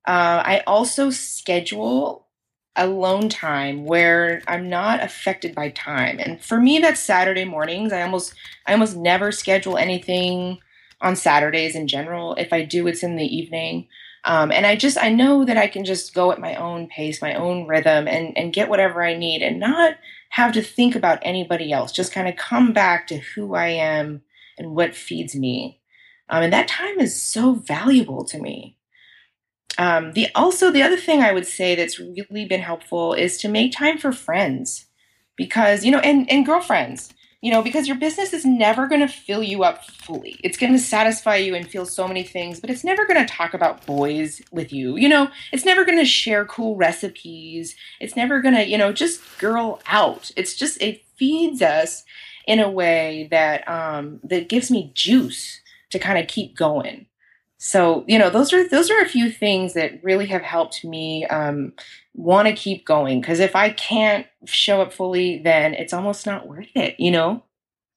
Uh, 0.07 0.41
I 0.45 0.63
also 0.65 1.09
schedule 1.09 2.27
alone 2.75 3.27
time 3.27 3.85
where 3.85 4.41
I'm 4.47 4.69
not 4.69 5.03
affected 5.03 5.53
by 5.55 5.69
time. 5.71 6.19
And 6.19 6.41
for 6.41 6.59
me 6.59 6.79
that's 6.79 6.99
Saturday 6.99 7.43
mornings. 7.43 7.91
I 7.91 8.03
almost 8.03 8.33
I 8.67 8.73
almost 8.73 8.95
never 8.95 9.31
schedule 9.31 9.77
anything 9.77 10.59
on 11.01 11.15
Saturdays 11.15 11.75
in 11.75 11.87
general. 11.87 12.35
If 12.35 12.53
I 12.53 12.63
do 12.63 12.87
it's 12.87 13.03
in 13.03 13.15
the 13.15 13.25
evening. 13.25 13.87
Um, 14.23 14.51
and 14.51 14.65
I 14.65 14.75
just 14.75 14.97
I 14.97 15.09
know 15.09 15.43
that 15.45 15.57
I 15.57 15.67
can 15.67 15.85
just 15.85 16.13
go 16.13 16.31
at 16.31 16.39
my 16.39 16.55
own 16.55 16.87
pace, 16.87 17.21
my 17.21 17.33
own 17.33 17.67
rhythm 17.67 18.07
and 18.07 18.37
and 18.37 18.53
get 18.53 18.69
whatever 18.69 19.03
I 19.03 19.15
need 19.15 19.41
and 19.41 19.59
not 19.59 19.95
have 20.29 20.53
to 20.53 20.61
think 20.61 20.95
about 20.95 21.19
anybody 21.23 21.71
else. 21.71 21.91
Just 21.91 22.11
kind 22.11 22.27
of 22.27 22.35
come 22.35 22.73
back 22.73 23.07
to 23.07 23.17
who 23.17 23.55
I 23.55 23.67
am 23.69 24.21
and 24.57 24.75
what 24.75 24.95
feeds 24.95 25.35
me. 25.35 25.79
Um, 26.29 26.43
and 26.43 26.53
that 26.53 26.67
time 26.67 26.99
is 26.99 27.21
so 27.21 27.53
valuable 27.53 28.25
to 28.25 28.39
me. 28.39 28.77
Um, 29.77 30.13
the 30.13 30.27
also 30.33 30.71
the 30.71 30.81
other 30.81 30.97
thing 30.97 31.21
I 31.21 31.31
would 31.33 31.45
say 31.45 31.75
that's 31.75 31.99
really 31.99 32.45
been 32.45 32.61
helpful 32.61 33.13
is 33.13 33.37
to 33.39 33.47
make 33.47 33.71
time 33.71 33.97
for 33.97 34.11
friends, 34.11 34.87
because 35.35 35.85
you 35.85 35.91
know, 35.91 35.99
and 35.99 36.29
and 36.31 36.45
girlfriends, 36.45 37.13
you 37.41 37.51
know, 37.51 37.61
because 37.61 37.87
your 37.87 37.97
business 37.97 38.33
is 38.33 38.43
never 38.43 38.87
going 38.87 39.01
to 39.01 39.07
fill 39.07 39.43
you 39.43 39.63
up 39.63 39.85
fully. 39.85 40.39
It's 40.43 40.57
going 40.57 40.73
to 40.73 40.79
satisfy 40.79 41.35
you 41.35 41.53
and 41.53 41.69
feel 41.69 41.85
so 41.85 42.07
many 42.07 42.23
things, 42.23 42.59
but 42.59 42.71
it's 42.71 42.83
never 42.83 43.05
going 43.05 43.23
to 43.23 43.31
talk 43.31 43.53
about 43.53 43.85
boys 43.85 44.41
with 44.51 44.73
you. 44.73 44.97
You 44.97 45.09
know, 45.09 45.29
it's 45.51 45.65
never 45.65 45.85
going 45.85 45.99
to 45.99 46.05
share 46.05 46.45
cool 46.45 46.75
recipes. 46.75 47.75
It's 47.99 48.15
never 48.15 48.41
going 48.41 48.55
to, 48.55 48.67
you 48.67 48.77
know, 48.77 48.91
just 48.91 49.21
girl 49.37 49.79
out. 49.85 50.31
It's 50.35 50.55
just 50.55 50.81
it 50.81 51.05
feeds 51.15 51.61
us 51.61 52.03
in 52.47 52.59
a 52.59 52.71
way 52.71 53.27
that 53.29 53.67
um, 53.67 54.19
that 54.23 54.49
gives 54.49 54.71
me 54.71 54.91
juice 54.95 55.61
to 55.91 55.99
kind 55.99 56.17
of 56.17 56.27
keep 56.27 56.55
going. 56.55 57.05
So 57.57 58.05
you 58.07 58.17
know 58.17 58.29
those 58.29 58.53
are 58.53 58.67
those 58.67 58.89
are 58.89 59.01
a 59.01 59.09
few 59.09 59.29
things 59.31 59.73
that 59.73 60.03
really 60.03 60.27
have 60.27 60.41
helped 60.41 60.83
me 60.83 61.25
um, 61.27 61.73
want 62.13 62.47
to 62.47 62.53
keep 62.53 62.85
going. 62.85 63.21
Because 63.21 63.39
if 63.39 63.55
i 63.55 63.69
can't 63.69 64.27
show 64.45 64.81
up 64.81 64.93
fully 64.93 65.39
then 65.39 65.73
it's 65.73 65.93
almost 65.93 66.25
not 66.25 66.47
worth 66.47 66.69
it 66.75 66.97
you 66.99 67.11
know 67.11 67.43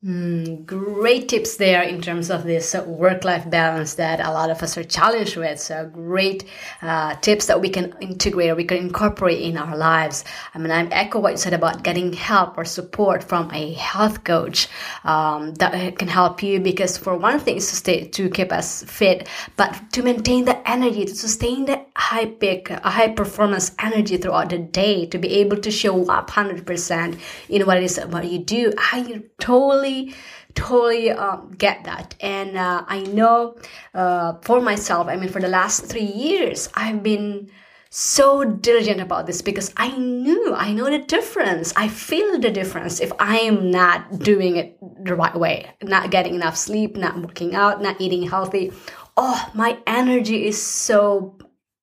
Mm, 0.02 0.64
great 0.64 1.28
tips 1.28 1.56
there 1.56 1.82
in 1.82 2.00
terms 2.00 2.30
of 2.30 2.44
this 2.44 2.74
work 2.86 3.22
life 3.22 3.50
balance 3.50 3.96
that 3.96 4.18
a 4.18 4.32
lot 4.32 4.48
of 4.48 4.62
us 4.62 4.78
are 4.78 4.82
challenged 4.82 5.36
with. 5.36 5.60
So, 5.60 5.90
great 5.92 6.44
uh, 6.80 7.16
tips 7.16 7.44
that 7.48 7.60
we 7.60 7.68
can 7.68 7.94
integrate 8.00 8.48
or 8.48 8.54
we 8.54 8.64
can 8.64 8.78
incorporate 8.78 9.42
in 9.42 9.58
our 9.58 9.76
lives. 9.76 10.24
I 10.54 10.58
mean, 10.58 10.70
I 10.70 10.86
echo 10.86 11.20
what 11.20 11.32
you 11.32 11.36
said 11.36 11.52
about 11.52 11.82
getting 11.82 12.14
help 12.14 12.56
or 12.56 12.64
support 12.64 13.22
from 13.22 13.50
a 13.52 13.74
health 13.74 14.24
coach 14.24 14.68
um, 15.04 15.52
that 15.56 15.98
can 15.98 16.08
help 16.08 16.42
you 16.42 16.60
because, 16.60 16.96
for 16.96 17.14
one 17.18 17.38
thing, 17.38 17.56
is 17.56 17.68
to 17.68 17.76
stay 17.76 18.06
to 18.06 18.30
keep 18.30 18.52
us 18.52 18.82
fit, 18.84 19.28
but 19.56 19.78
to 19.92 20.02
maintain 20.02 20.46
the 20.46 20.66
energy, 20.66 21.04
to 21.04 21.14
sustain 21.14 21.66
the 21.66 21.84
high 21.94 22.24
peak, 22.24 22.70
high 22.70 23.08
performance 23.08 23.72
energy 23.78 24.16
throughout 24.16 24.48
the 24.48 24.60
day, 24.60 25.04
to 25.04 25.18
be 25.18 25.28
able 25.40 25.58
to 25.58 25.70
show 25.70 26.10
up 26.10 26.30
100% 26.30 27.20
in 27.50 27.66
what 27.66 27.76
it 27.76 27.82
is 27.82 27.98
what 28.08 28.26
you 28.26 28.38
do. 28.38 28.72
I 28.78 29.24
totally 29.38 29.89
totally 29.90 30.14
totally 30.54 31.10
um, 31.10 31.52
get 31.56 31.84
that. 31.84 32.14
And 32.20 32.56
uh, 32.56 32.84
i 32.88 33.00
know 33.02 33.56
uh, 33.94 34.34
for 34.42 34.60
myself 34.60 35.08
i 35.08 35.16
mean 35.16 35.28
for 35.28 35.40
the 35.40 35.48
last 35.48 35.86
three 35.86 36.10
years 36.26 36.68
i've 36.74 37.02
been 37.02 37.50
so 37.92 38.44
diligent 38.44 39.00
about 39.00 39.26
this 39.26 39.42
because 39.42 39.72
i 39.76 39.88
knew 39.96 40.54
i 40.54 40.72
know 40.72 40.88
the 40.90 41.04
difference. 41.16 41.72
I 41.76 41.88
feel 41.88 42.38
the 42.38 42.50
difference 42.50 43.00
if 43.00 43.12
i 43.18 43.38
am 43.38 43.70
not 43.70 44.20
doing 44.20 44.56
it 44.56 44.78
the 45.04 45.14
right 45.14 45.34
way 45.34 45.56
not 45.82 46.10
getting 46.10 46.34
enough 46.34 46.56
sleep 46.56 46.96
not 46.96 47.20
working 47.20 47.54
out 47.54 47.82
not 47.82 48.00
eating 48.00 48.28
healthy. 48.28 48.72
Oh 49.16 49.40
my 49.54 49.78
energy 49.86 50.46
is 50.46 50.60
so 50.60 51.36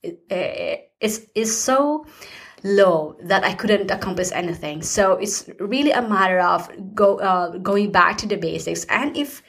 it, 0.04 0.20
it's, 1.00 1.22
it's 1.36 1.52
so 1.52 2.06
low 2.64 3.16
that 3.22 3.44
I 3.44 3.54
couldn't 3.54 3.92
accomplish 3.92 4.32
anything. 4.32 4.82
So 4.82 5.14
it's 5.14 5.50
really 5.60 5.92
a 5.92 6.02
matter 6.02 6.40
of 6.40 6.70
go 6.96 7.20
uh, 7.20 7.58
going 7.58 7.92
back 7.92 8.18
to 8.20 8.28
the 8.28 8.38
basics. 8.38 8.86
And 8.86 9.16
if 9.16 9.44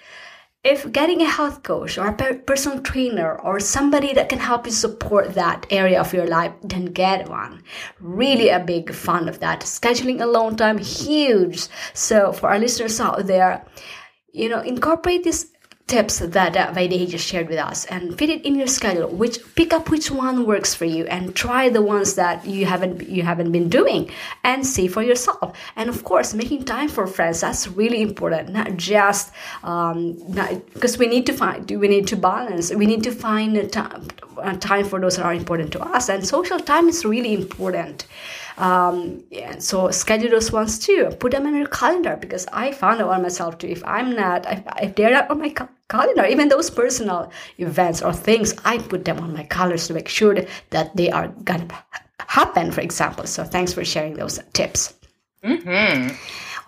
if 0.65 0.91
getting 0.93 1.23
a 1.23 1.31
health 1.31 1.63
coach 1.63 1.97
or 1.99 2.09
a 2.09 2.35
personal 2.35 2.81
trainer 2.81 3.39
or 3.41 3.61
somebody 3.61 4.13
that 4.15 4.29
can 4.29 4.41
help 4.41 4.67
you 4.67 4.73
support 4.73 5.35
that 5.35 5.67
area 5.71 6.01
of 6.01 6.13
your 6.13 6.27
life, 6.27 6.53
then 6.63 6.87
get 6.87 7.29
one. 7.29 7.63
Really 8.01 8.49
a 8.49 8.59
big 8.59 8.93
fan 8.93 9.29
of 9.29 9.39
that. 9.39 9.61
Scheduling 9.61 10.21
alone 10.21 10.57
time, 10.57 10.79
huge. 10.79 11.69
So 11.95 12.33
for 12.33 12.51
our 12.51 12.59
listeners 12.59 13.01
out 13.01 13.27
there, 13.27 13.65
you 14.33 14.49
know, 14.49 14.61
incorporate 14.61 15.25
this 15.25 15.53
tips 15.89 16.19
that 16.19 16.57
uh, 16.57 16.73
Vaidehi 16.73 17.09
just 17.09 17.27
shared 17.27 17.49
with 17.49 17.59
us. 17.59 17.85
And 17.87 18.17
fit 18.19 18.31
it 18.31 18.45
in 18.45 18.55
your 18.55 18.67
schedule. 18.67 19.09
Which 19.09 19.39
pick 19.55 19.73
up 19.73 19.91
which 19.91 20.11
one 20.11 20.47
works 20.47 20.75
for 20.75 20.85
you 20.85 21.07
and 21.07 21.35
try 21.35 21.69
the 21.69 21.83
ones 21.83 22.15
that 22.15 22.47
you 22.47 22.67
haven't 22.67 23.09
you 23.09 23.23
haven't 23.23 23.51
been 23.51 23.69
doing 23.69 24.11
and 24.45 24.67
see 24.67 24.87
for 24.87 25.03
yourself. 25.03 25.57
And 25.77 25.89
of 25.89 26.05
course 26.05 26.35
making 26.35 26.65
time 26.65 26.89
for 26.89 27.07
friends 27.07 27.41
that's 27.41 27.67
really 27.69 28.03
important. 28.03 28.51
Not 28.51 28.77
just 28.77 29.33
um 29.65 30.15
because 30.75 30.99
we 30.99 31.07
need 31.07 31.27
to 31.27 31.33
find 31.33 31.69
we 31.71 31.89
need 31.89 32.07
to 32.09 32.17
balance. 32.17 32.73
We 32.73 32.87
need 32.87 33.03
to 33.05 33.13
find 33.13 33.57
a 33.57 33.67
time, 33.67 34.07
a 34.39 34.57
time 34.57 34.85
for 34.85 35.01
those 35.01 35.17
that 35.17 35.25
are 35.25 35.35
important 35.35 35.73
to 35.73 35.81
us. 35.81 36.09
And 36.09 36.27
social 36.27 36.61
time 36.61 36.89
is 36.89 37.05
really 37.05 37.33
important. 37.33 38.07
Um, 38.59 39.23
yeah, 39.31 39.59
so 39.59 39.91
schedule 39.93 40.31
those 40.31 40.51
ones 40.51 40.79
too. 40.81 41.11
Put 41.21 41.31
them 41.33 41.47
in 41.47 41.55
your 41.55 41.69
calendar 41.69 42.17
because 42.21 42.47
I 42.53 42.73
found 42.73 43.01
out 43.01 43.11
on 43.11 43.23
myself 43.23 43.59
too. 43.59 43.69
If 43.69 43.85
I'm 43.85 44.17
not, 44.17 44.47
if, 44.53 44.63
if 44.83 44.95
they're 44.97 45.13
not 45.13 45.31
on 45.31 45.39
my 45.39 45.51
ca- 45.51 45.69
calendar, 45.89 46.27
even 46.27 46.49
those 46.49 46.71
personal 46.71 47.31
events 47.59 48.03
or 48.03 48.13
things, 48.13 48.55
I 48.65 48.79
put 48.79 49.05
them 49.05 49.19
on 49.21 49.33
my 49.33 49.45
calendar 49.45 49.79
to 49.79 49.95
make 49.95 50.09
sure 50.09 50.37
that 50.71 50.97
they 50.97 51.11
are 51.11 51.29
gonna 51.45 51.69
happen. 52.21 52.71
For 52.73 52.81
example. 52.81 53.27
So 53.27 53.45
thanks 53.45 53.73
for 53.73 53.85
sharing 53.85 54.15
those 54.15 54.39
tips. 54.53 54.95
Mm-hmm. 55.45 56.15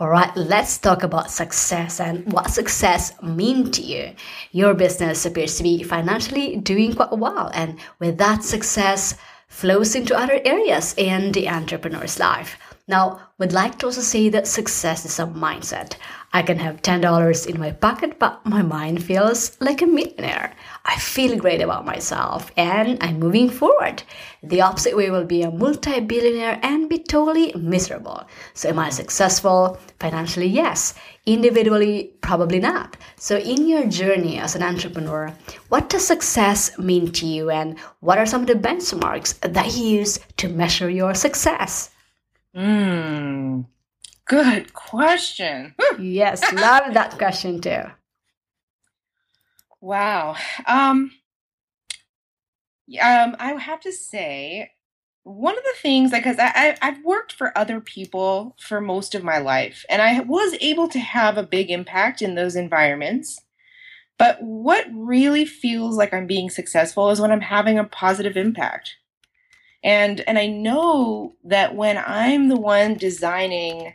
All 0.01 0.09
right, 0.09 0.35
let's 0.35 0.79
talk 0.79 1.03
about 1.03 1.31
success 1.31 2.01
and 2.01 2.33
what 2.33 2.49
success 2.49 3.13
mean 3.23 3.71
to 3.73 3.83
you. 3.83 4.15
Your 4.53 4.73
business 4.73 5.27
appears 5.27 5.59
to 5.59 5.63
be 5.63 5.83
financially 5.83 6.57
doing 6.57 6.95
quite 6.95 7.13
well, 7.13 7.51
and 7.53 7.79
with 7.99 8.17
that 8.17 8.43
success, 8.43 9.15
flows 9.49 9.95
into 9.95 10.17
other 10.17 10.41
areas 10.45 10.95
in 10.97 11.33
the 11.33 11.49
entrepreneur's 11.49 12.19
life. 12.19 12.57
Now, 12.89 13.21
we'd 13.37 13.53
like 13.53 13.79
to 13.81 13.87
also 13.87 14.01
say 14.01 14.31
that 14.31 14.47
success 14.47 15.05
is 15.05 15.19
a 15.19 15.27
mindset. 15.27 15.97
I 16.33 16.43
can 16.43 16.59
have 16.59 16.83
$10 16.83 17.47
in 17.49 17.59
my 17.59 17.73
pocket, 17.73 18.21
but 18.21 18.47
my 18.47 18.63
mind 18.63 19.03
feels 19.03 19.61
like 19.61 19.83
a 19.83 19.87
millionaire. 19.87 20.55
I 20.85 20.97
feel 20.97 21.37
great 21.37 21.61
about 21.61 21.85
myself 21.85 22.53
and 22.57 22.99
I'm 23.01 23.19
moving 23.19 23.51
forward. 23.51 24.05
The 24.43 24.61
opposite 24.61 24.97
way 24.97 25.11
will 25.11 25.25
be 25.25 25.43
a 25.43 25.51
multi 25.51 25.99
billionaire 25.99 26.61
and 26.63 26.89
be 26.89 26.99
totally 26.99 27.53
miserable. 27.55 28.29
So, 28.55 28.69
am 28.69 28.79
I 28.79 28.91
successful? 28.91 29.79
Financially, 29.99 30.47
yes. 30.47 30.95
Individually, 31.27 32.13
probably 32.21 32.61
not. 32.61 32.97
So, 33.17 33.37
in 33.37 33.67
your 33.67 33.87
journey 33.87 34.39
as 34.39 34.55
an 34.55 34.63
entrepreneur, 34.63 35.35
what 35.69 35.89
does 35.89 36.07
success 36.07 36.79
mean 36.79 37.11
to 37.13 37.27
you 37.27 37.51
and 37.51 37.77
what 37.99 38.19
are 38.19 38.27
some 38.27 38.43
of 38.43 38.47
the 38.47 38.55
benchmarks 38.55 39.39
that 39.41 39.77
you 39.77 39.85
use 39.85 40.21
to 40.37 40.49
measure 40.49 40.89
your 40.89 41.15
success? 41.15 41.91
Hmm. 42.55 43.63
Good 44.27 44.73
question. 44.73 45.75
yes, 45.99 46.41
love 46.53 46.95
that 46.95 47.19
question 47.19 47.61
too. 47.61 47.83
Wow. 49.81 50.37
Um, 50.67 51.13
um, 53.01 53.37
I 53.39 53.57
have 53.59 53.81
to 53.81 53.93
say, 53.93 54.73
one 55.23 55.57
of 55.57 55.65
the 55.65 55.75
things, 55.81 56.11
because 56.11 56.39
I, 56.39 56.53
I, 56.55 56.77
I've 56.83 57.05
worked 57.05 57.33
for 57.33 57.57
other 57.57 57.81
people 57.81 58.57
for 58.59 58.81
most 58.81 59.15
of 59.15 59.23
my 59.23 59.39
life, 59.39 59.85
and 59.89 60.01
I 60.03 60.21
was 60.21 60.57
able 60.61 60.89
to 60.89 60.99
have 60.99 61.37
a 61.37 61.43
big 61.43 61.71
impact 61.71 62.23
in 62.23 62.35
those 62.35 62.57
environments. 62.57 63.41
But 64.19 64.43
what 64.43 64.87
really 64.93 65.45
feels 65.47 65.97
like 65.97 66.13
I'm 66.13 66.27
being 66.27 66.51
successful 66.51 67.11
is 67.11 67.21
when 67.21 67.33
I'm 67.33 67.41
having 67.41 67.79
a 67.79 67.85
positive 67.85 68.37
impact. 68.37 68.97
And 69.83 70.21
and 70.29 70.39
I 70.39 70.47
know 70.47 71.37
that 71.45 71.75
when 71.75 71.97
I'm 71.97 72.49
the 72.49 72.61
one 72.61 72.95
designing 72.95 73.95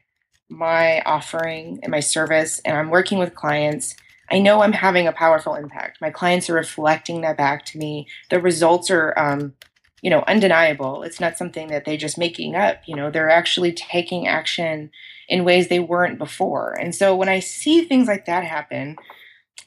my 0.50 1.02
offering 1.02 1.80
and 1.84 1.92
my 1.92 2.00
service 2.00 2.60
and 2.66 2.78
I'm 2.78 2.90
working 2.90 3.18
with 3.18 3.36
clients, 3.36 3.96
I 4.32 4.40
know 4.40 4.62
I'm 4.62 4.74
having 4.74 5.08
a 5.08 5.12
powerful 5.12 5.56
impact. 5.56 6.02
My 6.02 6.10
clients 6.10 6.50
are 6.50 6.54
reflecting 6.54 7.22
that 7.22 7.38
back 7.38 7.66
to 7.66 7.78
me. 7.78 8.08
The 8.30 8.40
results 8.40 8.90
are, 8.90 9.18
um, 9.18 9.54
you 10.02 10.10
know, 10.10 10.24
undeniable. 10.28 11.04
It's 11.04 11.20
not 11.20 11.38
something 11.38 11.68
that 11.68 11.86
they're 11.86 11.98
just 11.98 12.18
making 12.18 12.56
up. 12.56 12.82
You 12.86 12.96
know, 12.96 13.12
they're 13.12 13.30
actually 13.30 13.74
taking 13.74 14.28
action 14.28 14.92
in 15.28 15.44
ways 15.44 15.68
they 15.68 15.80
weren't 15.80 16.18
before. 16.18 16.76
And 16.80 16.94
so 16.94 17.16
when 17.16 17.30
I 17.30 17.40
see 17.40 17.84
things 17.84 18.08
like 18.08 18.26
that 18.26 18.44
happen, 18.44 18.98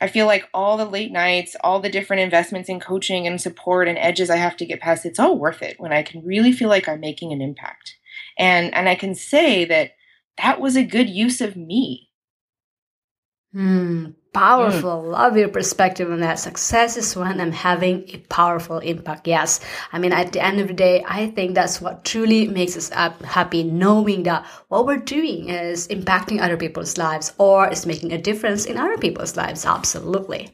I 0.01 0.07
feel 0.07 0.27
like 0.27 0.49
all 0.55 0.77
the 0.77 0.85
late 0.85 1.11
nights, 1.11 1.57
all 1.63 1.81
the 1.81 1.89
different 1.89 2.23
investments 2.23 2.69
in 2.69 2.79
coaching 2.79 3.27
and 3.27 3.41
support 3.41 3.89
and 3.89 3.99
edges 3.99 4.31
I 4.31 4.37
have 4.37 4.57
to 4.59 4.67
get 4.67 4.81
past, 4.81 5.05
it's 5.05 5.19
all 5.19 5.37
worth 5.37 5.63
it 5.63 5.75
when 5.79 5.93
I 5.93 6.05
can 6.05 6.25
really 6.25 6.53
feel 6.53 6.69
like 6.69 6.89
I'm 6.89 7.01
making 7.01 7.33
an 7.33 7.41
impact. 7.41 7.97
And 8.39 8.73
and 8.75 8.89
I 8.89 8.95
can 8.95 9.15
say 9.17 9.65
that 9.65 9.93
that 10.39 10.61
was 10.61 10.77
a 10.77 10.85
good 10.85 11.09
use 11.11 11.41
of 11.41 11.57
me. 11.57 12.11
Hmm, 13.53 14.13
powerful. 14.33 15.03
Mm. 15.03 15.13
Love 15.13 15.37
your 15.37 15.49
perspective 15.49 16.11
on 16.11 16.21
that. 16.21 16.39
Success 16.39 16.97
is 16.97 17.17
when 17.17 17.41
I'm 17.41 17.53
having 17.53 18.05
a 18.13 18.19
powerful 18.29 18.79
impact. 18.79 19.27
Yes. 19.27 19.61
I 19.93 19.99
mean, 19.99 20.13
at 20.13 20.33
the 20.33 20.45
end 20.45 20.61
of 20.61 20.69
the 20.69 20.75
day, 20.75 21.05
I 21.07 21.29
think 21.29 21.55
that's 21.55 21.81
what 21.81 22.05
truly 22.05 22.49
makes 22.49 22.77
us 22.77 22.89
happy, 22.89 23.65
knowing 23.65 24.25
that 24.25 24.47
what 24.69 24.87
we're 24.87 24.99
doing 24.99 25.49
is 25.49 25.89
impacting 25.89 26.41
other 26.41 26.57
people's 26.57 26.99
lives 26.99 27.33
or 27.39 27.69
is 27.69 27.87
making 27.87 28.13
a 28.13 28.19
difference 28.19 28.65
in 28.67 28.77
other 28.77 28.99
people's 28.99 29.37
lives. 29.37 29.65
Absolutely. 29.65 30.51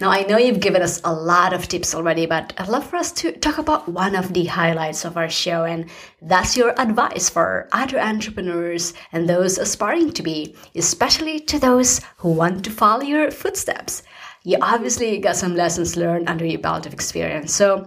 Now, 0.00 0.10
I 0.10 0.22
know 0.22 0.38
you've 0.38 0.60
given 0.60 0.82
us 0.82 1.00
a 1.04 1.12
lot 1.12 1.52
of 1.52 1.66
tips 1.66 1.94
already, 1.94 2.26
but 2.26 2.52
I'd 2.56 2.68
love 2.68 2.88
for 2.88 2.96
us 2.96 3.10
to 3.12 3.32
talk 3.32 3.58
about 3.58 3.88
one 3.88 4.14
of 4.14 4.32
the 4.32 4.44
highlights 4.44 5.04
of 5.04 5.16
our 5.16 5.28
show, 5.28 5.64
and 5.64 5.86
that's 6.22 6.56
your 6.56 6.72
advice 6.80 7.28
for 7.28 7.68
other 7.72 7.98
entrepreneurs 7.98 8.94
and 9.12 9.28
those 9.28 9.58
aspiring 9.58 10.12
to 10.12 10.22
be, 10.22 10.54
especially 10.76 11.40
to 11.40 11.58
those 11.58 12.00
who 12.18 12.30
want 12.30 12.64
to 12.64 12.70
follow 12.70 12.87
your 13.02 13.30
footsteps. 13.30 14.02
You 14.44 14.58
obviously 14.62 15.18
got 15.18 15.36
some 15.36 15.54
lessons 15.54 15.96
learned 15.96 16.28
under 16.28 16.44
your 16.44 16.60
belt 16.60 16.86
of 16.86 16.92
experience, 16.92 17.52
so 17.52 17.86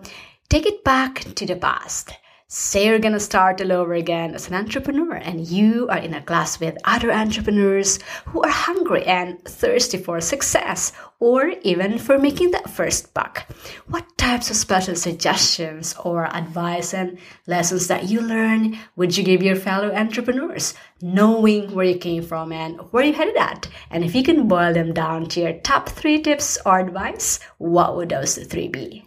take 0.50 0.66
it 0.66 0.84
back 0.84 1.22
to 1.36 1.46
the 1.46 1.56
past 1.56 2.14
Say 2.54 2.88
you're 2.88 3.00
gonna 3.00 3.22
start 3.22 3.62
all 3.62 3.72
over 3.72 3.94
again 3.94 4.36
as 4.36 4.50
an 4.50 4.56
entrepreneur 4.56 5.14
and 5.14 5.48
you 5.48 5.88
are 5.88 6.00
in 6.00 6.14
a 6.14 6.22
class 6.22 6.60
with 6.60 6.78
other 6.84 7.10
entrepreneurs 7.10 7.98
who 8.26 8.42
are 8.42 8.50
hungry 8.50 9.06
and 9.06 9.42
thirsty 9.46 9.98
for 9.98 10.20
success 10.20 10.92
or 11.22 11.54
even 11.62 11.98
for 11.98 12.20
making 12.20 12.52
that 12.52 12.70
first 12.70 13.14
buck. 13.14 13.50
What 13.88 14.18
types 14.18 14.50
of 14.50 14.58
special 14.58 14.98
suggestions 14.98 15.96
or 16.04 16.26
advice 16.26 16.94
and 16.94 17.20
lessons 17.48 17.88
that 17.88 18.10
you 18.10 18.20
learn 18.20 18.78
would 18.98 19.16
you 19.16 19.24
give 19.24 19.42
your 19.42 19.56
fellow 19.56 19.90
entrepreneurs, 19.96 20.74
knowing 21.02 21.74
where 21.74 21.86
you 21.86 22.00
came 22.00 22.22
from 22.22 22.52
and 22.52 22.82
where 22.92 23.06
you 23.06 23.14
headed 23.14 23.38
at? 23.38 23.70
And 23.90 24.04
if 24.04 24.14
you 24.14 24.24
can 24.24 24.50
boil 24.50 24.74
them 24.74 24.94
down 24.94 25.28
to 25.28 25.40
your 25.40 25.54
top 25.54 25.88
three 25.88 26.22
tips 26.22 26.58
or 26.66 26.82
advice, 26.82 27.40
what 27.60 27.96
would 27.96 28.10
those 28.10 28.36
three 28.36 28.68
be? 28.68 29.06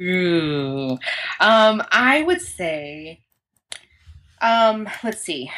Ooh. 0.00 0.98
Um, 1.40 1.82
I 1.90 2.22
would 2.26 2.40
say, 2.40 3.20
um, 4.40 4.88
let's 5.02 5.22
see. 5.22 5.50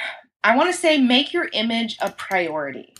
I 0.45 0.57
want 0.57 0.73
to 0.73 0.79
say 0.79 0.99
make 0.99 1.33
your 1.33 1.49
image 1.53 1.97
a 2.01 2.11
priority. 2.13 2.95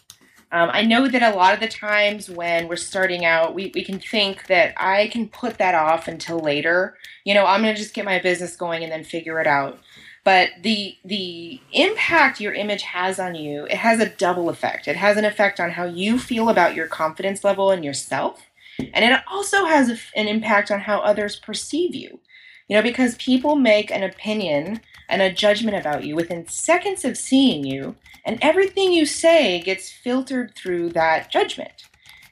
Um, 0.51 0.71
I 0.73 0.83
know 0.83 1.09
that 1.09 1.23
a 1.23 1.37
lot 1.37 1.55
of 1.55 1.61
the 1.61 1.69
times 1.69 2.31
when 2.31 2.69
we're 2.69 2.77
starting 2.77 3.25
out, 3.25 3.55
we, 3.55 3.71
we 3.75 3.85
can 3.85 4.01
think 4.01 4.47
that 4.47 4.73
I 4.79 5.09
can 5.09 5.29
put 5.29 5.59
that 5.59 5.75
off 5.75 6.09
until 6.09 6.39
later. 6.39 6.97
You 7.25 7.35
know, 7.35 7.45
I'm 7.45 7.63
going 7.63 7.75
to 7.75 7.81
just 7.81 7.95
get 7.95 8.07
my 8.07 8.19
business 8.19 8.57
going 8.57 8.83
and 8.83 8.91
then 8.91 9.05
figure 9.05 9.41
it 9.41 9.47
out. 9.47 9.79
But 10.25 10.51
the 10.63 10.97
the 11.05 11.61
impact 11.73 12.41
your 12.41 12.53
image 12.53 12.83
has 12.83 13.19
on 13.19 13.35
you, 13.35 13.65
it 13.65 13.77
has 13.79 14.01
a 14.01 14.09
double 14.09 14.51
effect. 14.51 14.89
It 14.89 14.97
has 14.97 15.17
an 15.17 15.25
effect 15.25 15.61
on 15.61 15.71
how 15.71 15.85
you 15.85 16.19
feel 16.19 16.49
about 16.49 16.75
your 16.75 16.87
confidence 16.87 17.45
level 17.45 17.71
and 17.71 17.85
yourself 17.85 18.43
and 18.79 19.05
it 19.05 19.21
also 19.31 19.65
has 19.65 19.91
an 20.15 20.29
impact 20.29 20.71
on 20.71 20.81
how 20.81 20.99
others 21.01 21.37
perceive 21.37 21.95
you. 21.95 22.21
You 22.69 22.77
know, 22.77 22.83
because 22.83 23.15
people 23.17 23.57
make 23.57 23.91
an 23.91 24.03
opinion 24.03 24.81
and 25.09 25.23
a 25.23 25.33
judgment 25.33 25.77
about 25.77 26.05
you 26.05 26.15
within 26.15 26.47
seconds 26.47 27.05
of 27.05 27.17
seeing 27.17 27.65
you, 27.65 27.97
and 28.25 28.39
everything 28.43 28.93
you 28.93 29.07
say 29.07 29.61
gets 29.61 29.91
filtered 29.91 30.55
through 30.55 30.91
that 30.91 31.31
judgment. 31.31 31.85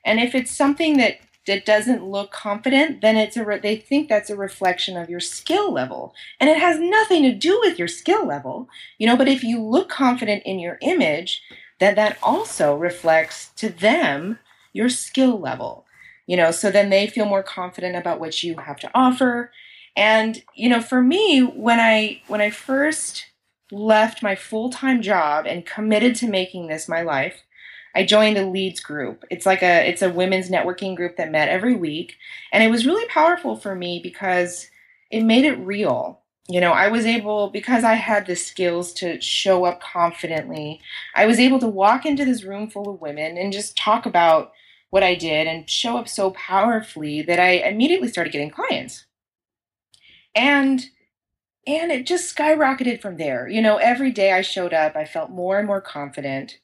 And 0.04 0.20
if 0.20 0.34
it's 0.34 0.50
something 0.50 0.98
that 0.98 1.18
that 1.46 1.64
doesn't 1.64 2.04
look 2.04 2.32
confident, 2.32 3.00
then 3.00 3.16
it's 3.16 3.36
a 3.36 3.44
re- 3.44 3.60
they 3.60 3.76
think 3.76 4.08
that's 4.08 4.30
a 4.30 4.36
reflection 4.36 4.96
of 4.96 5.08
your 5.08 5.20
skill 5.20 5.72
level, 5.72 6.14
and 6.40 6.50
it 6.50 6.58
has 6.58 6.78
nothing 6.78 7.22
to 7.22 7.32
do 7.32 7.58
with 7.60 7.78
your 7.78 7.88
skill 7.88 8.26
level, 8.26 8.68
you 8.98 9.06
know. 9.06 9.16
But 9.16 9.28
if 9.28 9.42
you 9.42 9.62
look 9.62 9.88
confident 9.88 10.42
in 10.44 10.58
your 10.58 10.78
image, 10.82 11.42
then 11.78 11.94
that 11.94 12.18
also 12.22 12.74
reflects 12.74 13.50
to 13.56 13.68
them 13.68 14.38
your 14.72 14.88
skill 14.88 15.38
level 15.38 15.85
you 16.26 16.36
know 16.36 16.50
so 16.50 16.70
then 16.70 16.90
they 16.90 17.06
feel 17.06 17.26
more 17.26 17.42
confident 17.42 17.96
about 17.96 18.20
what 18.20 18.42
you 18.42 18.56
have 18.56 18.78
to 18.80 18.90
offer. 18.94 19.50
And 19.96 20.42
you 20.54 20.68
know 20.68 20.82
for 20.82 21.00
me 21.02 21.40
when 21.40 21.80
i 21.80 22.20
when 22.28 22.40
i 22.40 22.50
first 22.50 23.26
left 23.72 24.22
my 24.22 24.34
full-time 24.36 25.02
job 25.02 25.46
and 25.46 25.66
committed 25.66 26.14
to 26.16 26.28
making 26.28 26.68
this 26.68 26.88
my 26.88 27.02
life 27.02 27.42
i 27.96 28.04
joined 28.04 28.36
a 28.38 28.46
leads 28.46 28.80
group. 28.80 29.24
It's 29.30 29.46
like 29.46 29.62
a 29.62 29.88
it's 29.88 30.02
a 30.02 30.10
women's 30.10 30.50
networking 30.50 30.94
group 30.96 31.16
that 31.16 31.30
met 31.30 31.48
every 31.48 31.74
week. 31.74 32.16
And 32.52 32.62
it 32.62 32.70
was 32.70 32.86
really 32.86 33.06
powerful 33.08 33.56
for 33.56 33.74
me 33.74 34.00
because 34.02 34.70
it 35.10 35.22
made 35.22 35.44
it 35.44 35.56
real. 35.58 36.20
You 36.48 36.60
know 36.60 36.72
i 36.72 36.88
was 36.88 37.06
able 37.06 37.50
because 37.50 37.82
i 37.82 37.94
had 37.94 38.26
the 38.26 38.36
skills 38.36 38.92
to 38.94 39.20
show 39.20 39.64
up 39.64 39.80
confidently 39.80 40.80
i 41.16 41.26
was 41.26 41.40
able 41.40 41.58
to 41.58 41.66
walk 41.66 42.06
into 42.06 42.24
this 42.24 42.44
room 42.44 42.70
full 42.70 42.88
of 42.88 43.00
women 43.00 43.36
and 43.36 43.52
just 43.52 43.76
talk 43.76 44.06
about 44.06 44.52
what 44.90 45.02
I 45.02 45.14
did 45.14 45.46
and 45.46 45.68
show 45.68 45.96
up 45.96 46.08
so 46.08 46.30
powerfully 46.30 47.22
that 47.22 47.40
I 47.40 47.52
immediately 47.52 48.08
started 48.08 48.32
getting 48.32 48.50
clients. 48.50 49.06
And 50.34 50.86
and 51.66 51.90
it 51.90 52.06
just 52.06 52.34
skyrocketed 52.34 53.02
from 53.02 53.16
there. 53.16 53.48
You 53.48 53.60
know, 53.60 53.76
every 53.78 54.12
day 54.12 54.32
I 54.32 54.40
showed 54.42 54.72
up, 54.72 54.94
I 54.94 55.04
felt 55.04 55.30
more 55.30 55.58
and 55.58 55.66
more 55.66 55.80
confident. 55.80 56.58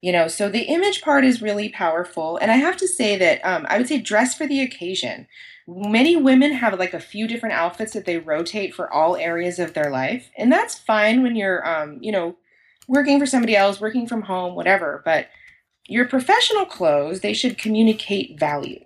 You 0.00 0.12
know, 0.12 0.28
so 0.28 0.48
the 0.48 0.62
image 0.62 1.02
part 1.02 1.24
is 1.24 1.42
really 1.42 1.68
powerful. 1.68 2.38
And 2.38 2.50
I 2.50 2.56
have 2.56 2.76
to 2.78 2.88
say 2.88 3.16
that 3.16 3.44
um, 3.44 3.66
I 3.68 3.76
would 3.76 3.88
say 3.88 3.98
dress 3.98 4.34
for 4.34 4.46
the 4.46 4.62
occasion. 4.62 5.26
Many 5.66 6.16
women 6.16 6.52
have 6.52 6.78
like 6.78 6.94
a 6.94 7.00
few 7.00 7.26
different 7.28 7.56
outfits 7.56 7.92
that 7.92 8.06
they 8.06 8.16
rotate 8.16 8.74
for 8.74 8.90
all 8.90 9.16
areas 9.16 9.58
of 9.58 9.74
their 9.74 9.90
life. 9.90 10.30
And 10.38 10.50
that's 10.50 10.78
fine 10.78 11.22
when 11.22 11.36
you're, 11.36 11.68
um, 11.68 11.98
you 12.00 12.12
know, 12.12 12.36
working 12.86 13.18
for 13.18 13.26
somebody 13.26 13.54
else, 13.54 13.80
working 13.80 14.06
from 14.06 14.22
home, 14.22 14.54
whatever. 14.54 15.02
But 15.04 15.28
your 15.88 16.04
professional 16.04 16.66
clothes, 16.66 17.20
they 17.20 17.32
should 17.32 17.58
communicate 17.58 18.38
value 18.38 18.84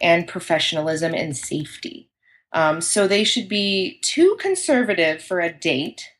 and 0.00 0.28
professionalism 0.28 1.12
and 1.12 1.36
safety. 1.36 2.08
Um, 2.52 2.80
so 2.80 3.06
they 3.06 3.24
should 3.24 3.48
be 3.48 3.98
too 4.02 4.36
conservative 4.40 5.22
for 5.22 5.40
a 5.40 5.52
date. 5.52 6.10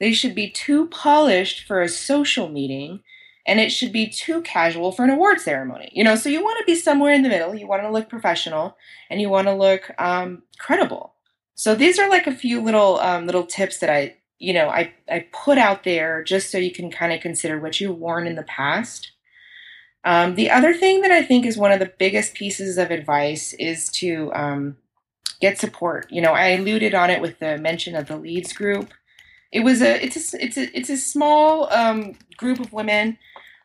They 0.00 0.12
should 0.12 0.34
be 0.34 0.50
too 0.50 0.88
polished 0.88 1.66
for 1.66 1.80
a 1.80 1.88
social 1.88 2.48
meeting. 2.48 3.00
And 3.46 3.58
it 3.58 3.70
should 3.70 3.92
be 3.92 4.08
too 4.08 4.42
casual 4.42 4.92
for 4.92 5.04
an 5.04 5.10
award 5.10 5.40
ceremony. 5.40 5.90
You 5.92 6.04
know, 6.04 6.14
so 6.14 6.28
you 6.28 6.42
want 6.42 6.58
to 6.58 6.70
be 6.70 6.78
somewhere 6.78 7.12
in 7.12 7.22
the 7.22 7.28
middle. 7.28 7.54
You 7.54 7.66
want 7.66 7.82
to 7.82 7.90
look 7.90 8.08
professional 8.08 8.76
and 9.08 9.20
you 9.20 9.28
want 9.28 9.46
to 9.46 9.54
look 9.54 9.90
um, 9.98 10.42
credible. 10.58 11.14
So 11.54 11.74
these 11.74 11.98
are 11.98 12.08
like 12.08 12.26
a 12.26 12.34
few 12.34 12.60
little 12.60 12.98
um, 13.00 13.26
little 13.26 13.46
tips 13.46 13.78
that 13.78 13.90
I, 13.90 14.16
you 14.38 14.52
know, 14.52 14.68
I, 14.68 14.92
I 15.08 15.26
put 15.32 15.56
out 15.56 15.84
there 15.84 16.22
just 16.22 16.50
so 16.50 16.58
you 16.58 16.72
can 16.72 16.90
kind 16.90 17.12
of 17.12 17.20
consider 17.20 17.58
what 17.58 17.80
you've 17.80 17.98
worn 17.98 18.26
in 18.26 18.36
the 18.36 18.42
past 18.42 19.12
um, 20.04 20.34
the 20.34 20.50
other 20.50 20.72
thing 20.74 21.02
that 21.02 21.10
I 21.10 21.22
think 21.22 21.44
is 21.44 21.58
one 21.58 21.72
of 21.72 21.78
the 21.78 21.92
biggest 21.98 22.34
pieces 22.34 22.78
of 22.78 22.90
advice 22.90 23.52
is 23.54 23.88
to 23.92 24.32
um, 24.34 24.76
get 25.40 25.58
support. 25.58 26.10
You 26.10 26.22
know, 26.22 26.32
I 26.32 26.48
alluded 26.48 26.94
on 26.94 27.10
it 27.10 27.20
with 27.20 27.38
the 27.38 27.58
mention 27.58 27.94
of 27.94 28.08
the 28.08 28.16
leads 28.16 28.52
group. 28.52 28.92
It 29.52 29.60
was 29.60 29.82
a 29.82 30.02
it's 30.02 30.16
a 30.34 30.44
it's 30.44 30.56
a 30.56 30.76
it's 30.76 30.90
a 30.90 30.96
small 30.96 31.72
um, 31.72 32.16
group 32.36 32.60
of 32.60 32.72
women 32.72 33.18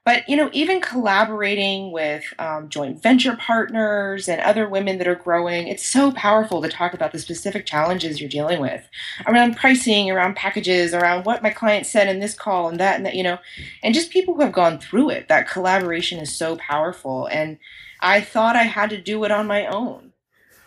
but 0.06 0.30
you 0.30 0.38
know, 0.38 0.52
even 0.54 0.80
collaborating 0.80 1.92
with 1.92 2.24
um, 2.38 2.70
joint 2.70 3.02
venture 3.02 3.36
partners 3.36 4.30
and 4.30 4.40
other 4.40 4.70
women 4.70 5.00
that 5.00 5.08
are 5.08 5.16
growing, 5.16 5.68
it's 5.68 5.86
so 5.86 6.12
powerful 6.12 6.62
to 6.62 6.70
talk 6.70 6.94
about 6.94 7.12
the 7.12 7.18
specific 7.18 7.66
challenges 7.66 8.22
you're 8.22 8.30
dealing 8.30 8.62
with 8.62 8.88
around 9.26 9.58
pricing, 9.58 10.12
around 10.12 10.36
packages, 10.36 10.94
around 10.94 11.26
what 11.26 11.42
my 11.42 11.50
client 11.50 11.88
said 11.88 12.08
in 12.08 12.20
this 12.20 12.36
call 12.36 12.70
and 12.70 12.80
that 12.80 12.98
and 12.98 13.06
that, 13.08 13.16
you 13.16 13.24
know, 13.24 13.40
and 13.82 13.96
just 13.96 14.12
people 14.12 14.36
who 14.36 14.42
have 14.42 14.54
gone 14.54 14.78
through 14.80 15.10
it. 15.10 15.28
That 15.28 15.50
collaboration 15.50 16.20
is 16.20 16.34
so 16.34 16.56
powerful. 16.58 17.26
And 17.26 17.58
I 18.00 18.22
thought 18.22 18.56
I 18.56 18.64
had 18.64 18.92
to 18.92 19.02
do 19.02 19.24
it 19.24 19.32
on 19.32 19.48
my 19.48 19.66
own. 19.66 20.14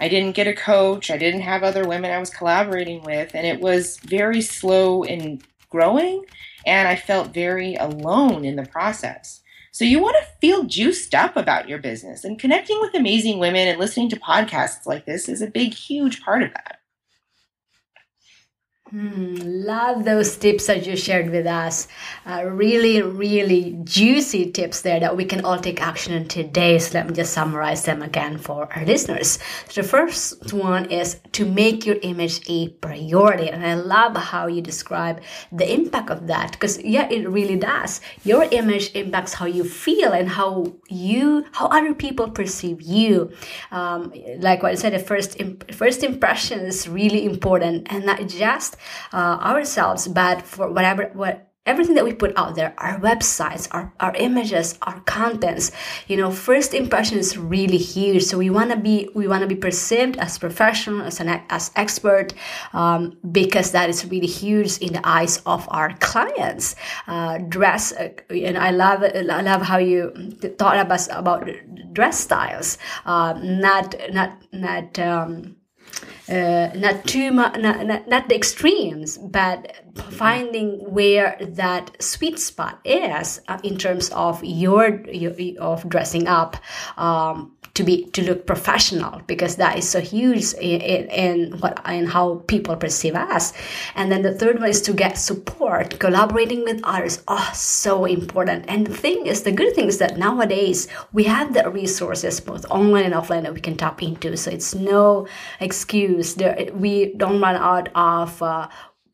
I 0.00 0.08
didn't 0.08 0.34
get 0.34 0.48
a 0.48 0.54
coach. 0.54 1.12
I 1.12 1.16
didn't 1.16 1.42
have 1.42 1.62
other 1.62 1.86
women 1.86 2.10
I 2.10 2.18
was 2.18 2.30
collaborating 2.30 3.02
with, 3.02 3.34
and 3.34 3.46
it 3.46 3.60
was 3.60 3.98
very 3.98 4.40
slow 4.42 5.04
in 5.04 5.42
growing 5.70 6.24
and 6.66 6.88
I 6.88 6.96
felt 6.96 7.34
very 7.34 7.74
alone 7.76 8.44
in 8.44 8.56
the 8.56 8.66
process. 8.66 9.40
So 9.70 9.84
you 9.84 10.00
want 10.00 10.16
to 10.18 10.26
feel 10.40 10.64
juiced 10.64 11.14
up 11.14 11.36
about 11.36 11.68
your 11.68 11.78
business 11.78 12.24
and 12.24 12.38
connecting 12.38 12.80
with 12.80 12.94
amazing 12.94 13.38
women 13.38 13.68
and 13.68 13.78
listening 13.78 14.08
to 14.10 14.20
podcasts 14.20 14.86
like 14.86 15.06
this 15.06 15.28
is 15.28 15.42
a 15.42 15.46
big, 15.46 15.74
huge 15.74 16.22
part 16.22 16.42
of 16.42 16.52
that. 16.52 16.77
Hmm, 18.90 19.34
love 19.44 20.06
those 20.06 20.34
tips 20.38 20.66
that 20.66 20.86
you 20.86 20.96
shared 20.96 21.28
with 21.28 21.46
us. 21.46 21.88
Uh, 22.24 22.44
really, 22.46 23.02
really 23.02 23.78
juicy 23.84 24.50
tips 24.50 24.80
there 24.80 24.98
that 24.98 25.14
we 25.14 25.26
can 25.26 25.44
all 25.44 25.58
take 25.58 25.82
action 25.82 26.14
on 26.14 26.26
today. 26.26 26.78
So 26.78 26.96
let 26.96 27.06
me 27.06 27.14
just 27.14 27.34
summarize 27.34 27.84
them 27.84 28.00
again 28.00 28.38
for 28.38 28.66
our 28.74 28.86
listeners. 28.86 29.38
So 29.68 29.82
the 29.82 29.86
first 29.86 30.54
one 30.54 30.86
is 30.86 31.20
to 31.32 31.44
make 31.44 31.84
your 31.84 31.96
image 32.00 32.40
a 32.48 32.70
priority. 32.80 33.50
And 33.50 33.66
I 33.66 33.74
love 33.74 34.16
how 34.16 34.46
you 34.46 34.62
describe 34.62 35.20
the 35.52 35.70
impact 35.70 36.08
of 36.08 36.26
that 36.28 36.52
because, 36.52 36.82
yeah, 36.82 37.10
it 37.10 37.28
really 37.28 37.56
does. 37.56 38.00
Your 38.24 38.44
image 38.44 38.94
impacts 38.94 39.34
how 39.34 39.44
you 39.44 39.64
feel 39.64 40.12
and 40.12 40.30
how 40.30 40.72
you, 40.88 41.44
how 41.52 41.66
other 41.66 41.92
people 41.92 42.30
perceive 42.30 42.80
you. 42.80 43.32
Um, 43.70 44.14
like 44.38 44.62
what 44.62 44.72
I 44.72 44.76
said, 44.76 44.94
the 44.94 44.98
first, 44.98 45.38
imp- 45.38 45.74
first 45.74 46.02
impression 46.02 46.60
is 46.60 46.88
really 46.88 47.26
important 47.26 47.92
and 47.92 48.06
not 48.06 48.26
just 48.28 48.77
uh, 49.12 49.38
ourselves, 49.40 50.08
but 50.08 50.42
for 50.42 50.70
whatever 50.70 51.10
what 51.14 51.48
everything 51.68 51.94
that 51.94 52.04
we 52.04 52.14
put 52.14 52.32
out 52.36 52.54
there, 52.54 52.74
our 52.78 52.98
websites, 52.98 53.68
our, 53.72 53.92
our 54.00 54.14
images, 54.16 54.78
our 54.82 55.00
contents, 55.00 55.70
you 56.08 56.16
know, 56.16 56.30
first 56.30 56.72
impression 56.72 57.18
is 57.18 57.36
really 57.36 57.76
huge. 57.76 58.24
So 58.24 58.38
we 58.38 58.48
want 58.48 58.70
to 58.70 58.76
be, 58.76 59.10
we 59.14 59.28
want 59.28 59.42
to 59.42 59.46
be 59.46 59.54
perceived 59.54 60.16
as 60.16 60.38
professional, 60.38 61.02
as 61.02 61.20
an, 61.20 61.28
as 61.50 61.70
expert, 61.76 62.32
um, 62.72 63.18
because 63.30 63.72
that 63.72 63.90
is 63.90 64.06
really 64.06 64.26
huge 64.26 64.78
in 64.78 64.94
the 64.94 65.06
eyes 65.06 65.42
of 65.44 65.68
our 65.70 65.92
clients. 65.98 66.74
Uh, 67.06 67.36
dress, 67.36 67.92
uh, 67.92 68.08
and 68.30 68.56
I 68.56 68.70
love, 68.70 69.02
I 69.04 69.42
love 69.42 69.60
how 69.62 69.76
you 69.76 70.10
thought 70.58 70.78
about, 70.78 71.06
about 71.10 71.50
dress 71.92 72.18
styles, 72.18 72.78
um, 73.04 73.60
not, 73.60 73.94
not, 74.10 74.42
not, 74.52 74.98
um, 74.98 75.57
uh, 76.28 76.70
not 76.74 77.04
too 77.04 77.30
much, 77.32 77.58
not, 77.58 77.86
not, 77.86 78.08
not 78.08 78.28
the 78.28 78.34
extremes, 78.34 79.18
but 79.18 79.72
finding 80.10 80.78
where 80.92 81.36
that 81.40 82.02
sweet 82.02 82.38
spot 82.38 82.80
is 82.84 83.40
uh, 83.48 83.58
in 83.62 83.76
terms 83.78 84.10
of 84.10 84.42
your, 84.44 85.04
your 85.10 85.34
of 85.58 85.88
dressing 85.88 86.28
up. 86.28 86.56
Um, 86.96 87.52
to 87.78 87.84
be 87.84 88.04
to 88.06 88.22
look 88.24 88.44
professional 88.44 89.22
because 89.28 89.54
that 89.56 89.78
is 89.78 89.88
so 89.88 90.00
huge 90.00 90.52
in, 90.54 90.80
in, 90.80 91.08
in, 91.10 91.52
what 91.60 91.80
in 91.88 92.06
how 92.06 92.42
people 92.48 92.74
perceive 92.74 93.14
us. 93.14 93.52
And 93.94 94.10
then 94.10 94.22
the 94.22 94.34
third 94.34 94.58
one 94.58 94.68
is 94.68 94.82
to 94.82 94.92
get 94.92 95.16
support. 95.16 96.00
Collaborating 96.00 96.64
with 96.64 96.80
others 96.82 97.22
oh 97.28 97.50
so 97.54 98.04
important. 98.04 98.64
And 98.66 98.84
the 98.84 98.94
thing 98.94 99.26
is 99.26 99.44
the 99.44 99.52
good 99.52 99.76
thing 99.76 99.86
is 99.86 99.98
that 99.98 100.18
nowadays 100.18 100.88
we 101.12 101.22
have 101.24 101.54
the 101.54 101.70
resources 101.70 102.40
both 102.40 102.66
online 102.68 103.04
and 103.04 103.14
offline 103.14 103.44
that 103.44 103.54
we 103.54 103.60
can 103.60 103.76
tap 103.76 104.02
into. 104.02 104.36
So 104.36 104.50
it's 104.50 104.74
no 104.74 105.28
excuse. 105.60 106.34
There 106.34 106.56
we 106.74 107.14
don't 107.14 107.40
run 107.40 107.54
out 107.54 107.88
of 107.94 108.42
uh, 108.42 108.66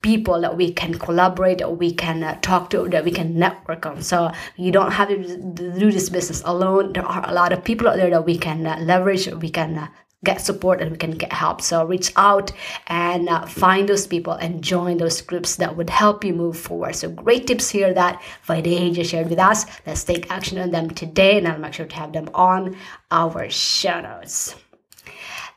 people 0.05 0.39
that 0.43 0.55
we 0.55 0.71
can 0.71 0.93
collaborate 0.99 1.63
or 1.63 1.75
we 1.75 1.91
can 1.91 2.23
uh, 2.23 2.39
talk 2.43 2.69
to 2.69 2.87
that 2.91 3.05
we 3.05 3.11
can 3.11 3.39
network 3.39 3.87
on. 3.87 4.03
So 4.03 4.31
you 4.57 4.71
don't 4.71 4.93
have 4.93 5.09
to 5.09 5.17
do 5.17 5.91
this 5.91 6.11
business 6.11 6.43
alone. 6.45 6.93
There 6.93 7.07
are 7.07 7.25
a 7.27 7.33
lot 7.33 7.55
of 7.55 7.65
people 7.65 7.89
out 7.89 7.97
there 7.97 8.11
that 8.11 8.27
we 8.27 8.37
can 8.37 8.67
uh, 8.67 8.77
leverage 8.81 9.27
we 9.29 9.49
can 9.49 9.79
uh, 9.79 9.89
get 10.23 10.43
support 10.43 10.83
and 10.83 10.91
we 10.91 10.99
can 10.99 11.13
get 11.13 11.33
help. 11.33 11.63
So 11.63 11.87
reach 11.87 12.13
out 12.17 12.53
and 12.89 13.31
uh, 13.31 13.47
find 13.47 13.89
those 13.89 14.07
people 14.07 14.35
and 14.35 14.63
join 14.63 14.99
those 14.99 15.23
groups 15.23 15.57
that 15.57 15.75
would 15.77 15.91
help 15.91 16.23
you 16.23 16.35
move 16.35 16.59
forward. 16.59 16.97
So 16.97 17.09
great 17.09 17.47
tips 17.47 17.71
here 17.71 17.95
that 17.95 18.21
Vaidehi 18.47 18.93
just 18.93 19.11
shared 19.11 19.31
with 19.31 19.39
us. 19.39 19.65
Let's 19.87 20.05
take 20.05 20.31
action 20.31 20.59
on 20.59 20.71
them 20.71 20.91
today 20.91 21.39
and 21.39 21.49
i'll 21.49 21.59
make 21.59 21.75
sure 21.75 21.87
to 21.87 21.97
have 21.97 22.13
them 22.13 22.29
on 22.35 22.77
our 23.11 23.49
show 23.49 24.01
notes 24.01 24.55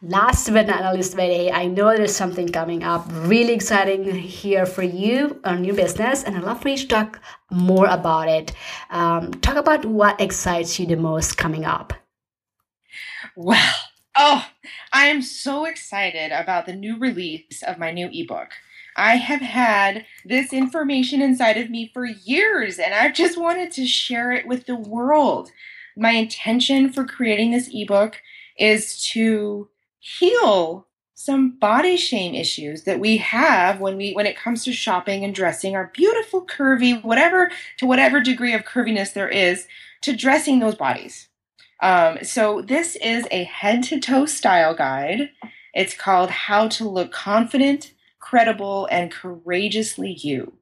Last 0.04 0.54
but 0.54 0.68
not 0.68 0.94
least, 0.94 1.18
Vaidehi, 1.18 1.52
I 1.52 1.66
know 1.66 1.96
there's 1.98 2.16
something 2.16 2.50
coming 2.50 2.84
up 2.84 3.08
really 3.10 3.54
exciting 3.54 4.04
here 4.14 4.68
for 4.68 4.84
you 4.84 5.42
on 5.44 5.64
your 5.64 5.74
business, 5.74 6.24
and 6.24 6.38
I'd 6.38 6.44
love 6.44 6.62
for 6.62 6.70
you 6.70 6.78
to 6.78 6.88
talk 6.88 7.20
more 7.50 7.88
about 7.88 8.30
it. 8.30 8.54
Um, 8.92 9.32
talk 9.42 9.56
about 9.56 9.86
what 9.86 10.22
excites 10.22 10.80
you 10.80 10.86
the 10.86 10.98
most 10.98 11.40
coming 11.40 11.66
up. 11.66 11.94
Well, 13.36 13.74
oh, 14.16 14.46
I 14.94 15.08
am 15.08 15.24
so 15.24 15.66
excited 15.66 16.32
about 16.32 16.68
the 16.68 16.76
new 16.76 17.00
release 17.00 17.64
of 17.64 17.80
my 17.80 17.90
new 17.90 18.08
ebook. 18.14 18.50
I 18.96 19.16
have 19.16 19.42
had 19.42 20.06
this 20.24 20.54
information 20.54 21.24
inside 21.24 21.58
of 21.58 21.72
me 21.72 21.90
for 21.92 22.06
years, 22.06 22.78
and 22.78 22.94
I've 22.94 23.16
just 23.16 23.36
wanted 23.36 23.72
to 23.72 23.88
share 23.88 24.32
it 24.32 24.48
with 24.48 24.68
the 24.68 24.76
world. 24.76 25.50
My 25.96 26.12
intention 26.12 26.94
for 26.94 27.04
creating 27.04 27.50
this 27.50 27.72
ebook 27.74 28.22
is 28.60 29.04
to 29.14 29.70
heal 30.08 30.88
some 31.16 31.50
body 31.50 31.98
shame 31.98 32.34
issues 32.34 32.84
that 32.84 33.00
we 33.00 33.18
have 33.18 33.82
when 33.82 33.98
we 33.98 34.14
when 34.14 34.26
it 34.26 34.38
comes 34.38 34.64
to 34.64 34.72
shopping 34.72 35.26
and 35.26 35.36
dressing 35.36 35.76
our 35.76 35.92
beautiful 35.94 36.46
curvy 36.46 37.04
whatever 37.04 37.52
to 37.76 37.86
whatever 37.86 38.22
degree 38.22 38.54
of 38.54 38.64
curviness 38.64 39.14
there 39.14 39.28
is 39.28 39.68
to 40.02 40.16
dressing 40.16 40.60
those 40.60 40.76
bodies. 40.76 41.28
Um, 41.82 42.20
so 42.24 42.62
this 42.62 42.96
is 42.98 43.28
a 43.32 43.44
head 43.44 43.84
to 43.84 44.00
toe 44.00 44.26
style 44.26 44.74
guide. 44.74 45.32
It's 45.74 45.96
called 45.96 46.30
how 46.30 46.70
to 46.70 46.88
look 46.88 47.12
confident 47.12 47.94
credible 48.20 48.88
and 48.90 49.12
courageously 49.12 50.14
you. 50.14 50.54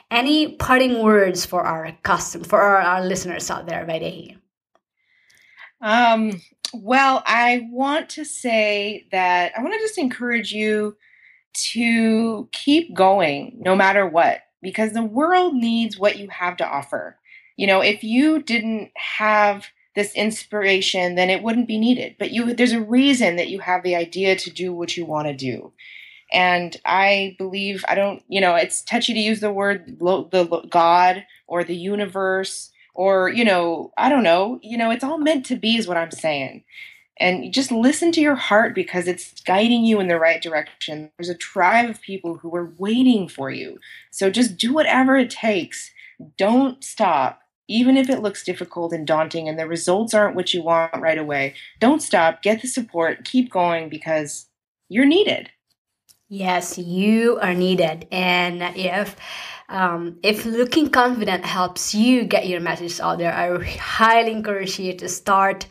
any 0.10 0.56
parting 0.56 1.02
words 1.02 1.46
for 1.46 1.64
our 1.64 1.92
custom 2.04 2.44
for 2.44 2.62
our, 2.62 2.78
our 2.78 3.06
listeners 3.06 3.50
out 3.52 3.68
there, 3.68 3.86
Vaidehi? 3.86 4.38
Um, 5.82 6.42
well, 6.74 7.24
I 7.26 7.68
want 7.72 8.10
to 8.12 8.26
say 8.26 9.08
that 9.12 9.54
I 9.58 9.62
want 9.62 9.74
to 9.74 9.80
just 9.80 9.98
encourage 9.98 10.52
you 10.52 10.98
to 11.72 12.50
keep 12.52 12.94
going 12.94 13.58
no 13.60 13.76
matter 13.76 14.06
what, 14.08 14.42
because 14.62 14.94
the 14.94 15.04
world 15.04 15.54
needs 15.54 15.98
what 15.98 16.18
you 16.18 16.30
have 16.30 16.58
to 16.58 16.68
offer. 16.68 17.18
You 17.56 17.68
know, 17.68 17.82
if 17.82 18.04
you 18.04 18.42
didn't 18.42 18.92
have 18.96 19.68
this 19.96 20.14
inspiration, 20.14 21.16
then 21.16 21.30
it 21.30 21.42
wouldn't 21.42 21.68
be 21.68 21.80
needed. 21.80 22.16
But 22.20 22.32
you, 22.32 22.54
there's 22.54 22.74
a 22.74 22.82
reason 22.82 23.36
that 23.38 23.50
you 23.50 23.60
have 23.60 23.82
the 23.82 23.96
idea 23.96 24.36
to 24.36 24.52
do 24.52 24.72
what 24.72 24.96
you 24.96 25.06
want 25.06 25.28
to 25.28 25.34
do. 25.34 25.74
And 26.32 26.76
I 26.86 27.36
believe, 27.38 27.86
I 27.88 27.96
don't, 27.96 28.24
you 28.28 28.42
know, 28.42 28.56
it's 28.56 28.82
touchy 28.82 29.14
to 29.14 29.20
use 29.20 29.40
the 29.40 29.52
word 29.52 30.00
the 30.00 30.68
God 30.70 31.26
or 31.48 31.64
the 31.64 31.76
universe 31.76 32.72
or, 32.94 33.30
you 33.30 33.46
know, 33.46 33.92
I 33.98 34.10
don't 34.10 34.24
know, 34.24 34.60
you 34.62 34.78
know, 34.78 34.92
it's 34.92 35.04
all 35.04 35.18
meant 35.18 35.46
to 35.48 35.56
be, 35.56 35.78
is 35.78 35.88
what 35.88 35.98
I'm 35.98 36.12
saying. 36.12 36.64
And 37.20 37.52
just 37.54 37.72
listen 37.72 38.12
to 38.14 38.22
your 38.22 38.36
heart 38.36 38.76
because 38.76 39.08
it's 39.08 39.42
guiding 39.42 39.86
you 39.86 40.00
in 40.00 40.08
the 40.08 40.20
right 40.20 40.42
direction. 40.42 41.12
There's 41.18 41.30
a 41.30 41.36
tribe 41.36 41.90
of 41.90 42.02
people 42.02 42.38
who 42.38 42.56
are 42.56 42.74
waiting 42.78 43.28
for 43.28 43.50
you. 43.50 43.80
So 44.12 44.30
just 44.30 44.58
do 44.58 44.74
whatever 44.74 45.16
it 45.18 45.30
takes. 45.30 45.92
Don't 46.38 46.84
stop 46.84 47.42
even 47.68 47.98
if 47.98 48.10
it 48.10 48.22
looks 48.22 48.44
difficult 48.44 48.94
and 48.94 49.06
daunting 49.06 49.50
and 49.50 49.60
the 49.60 49.68
results 49.68 50.14
aren't 50.14 50.36
what 50.36 50.54
you 50.54 50.62
want 50.64 50.96
right 51.00 51.18
away, 51.18 51.54
don't 51.80 52.02
stop, 52.02 52.42
get 52.42 52.62
the 52.62 52.68
support, 52.68 53.26
keep 53.26 53.52
going 53.52 53.90
because 53.90 54.48
you're 54.90 55.06
needed. 55.06 55.50
Yes, 56.30 56.78
you 56.78 57.38
are 57.40 57.54
needed. 57.54 58.08
And 58.12 58.62
if 58.76 59.16
um, 59.70 60.18
if 60.24 60.46
looking 60.46 60.90
confident 60.90 61.44
helps 61.44 61.94
you 61.94 62.24
get 62.24 62.48
your 62.48 62.62
message 62.62 63.00
out 63.00 63.18
there, 63.18 63.34
I 63.34 63.64
highly 63.78 64.32
encourage 64.32 64.80
you 64.80 64.94
to 64.94 65.10
start 65.10 65.68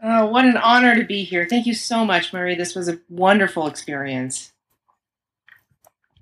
Oh, 0.01 0.27
what 0.27 0.45
an 0.45 0.57
honor 0.57 0.95
to 0.95 1.03
be 1.03 1.23
here. 1.23 1.47
Thank 1.49 1.65
you 1.65 1.73
so 1.73 2.05
much, 2.05 2.31
Marie. 2.31 2.55
This 2.55 2.75
was 2.75 2.87
a 2.87 2.99
wonderful 3.09 3.67
experience. 3.67 4.53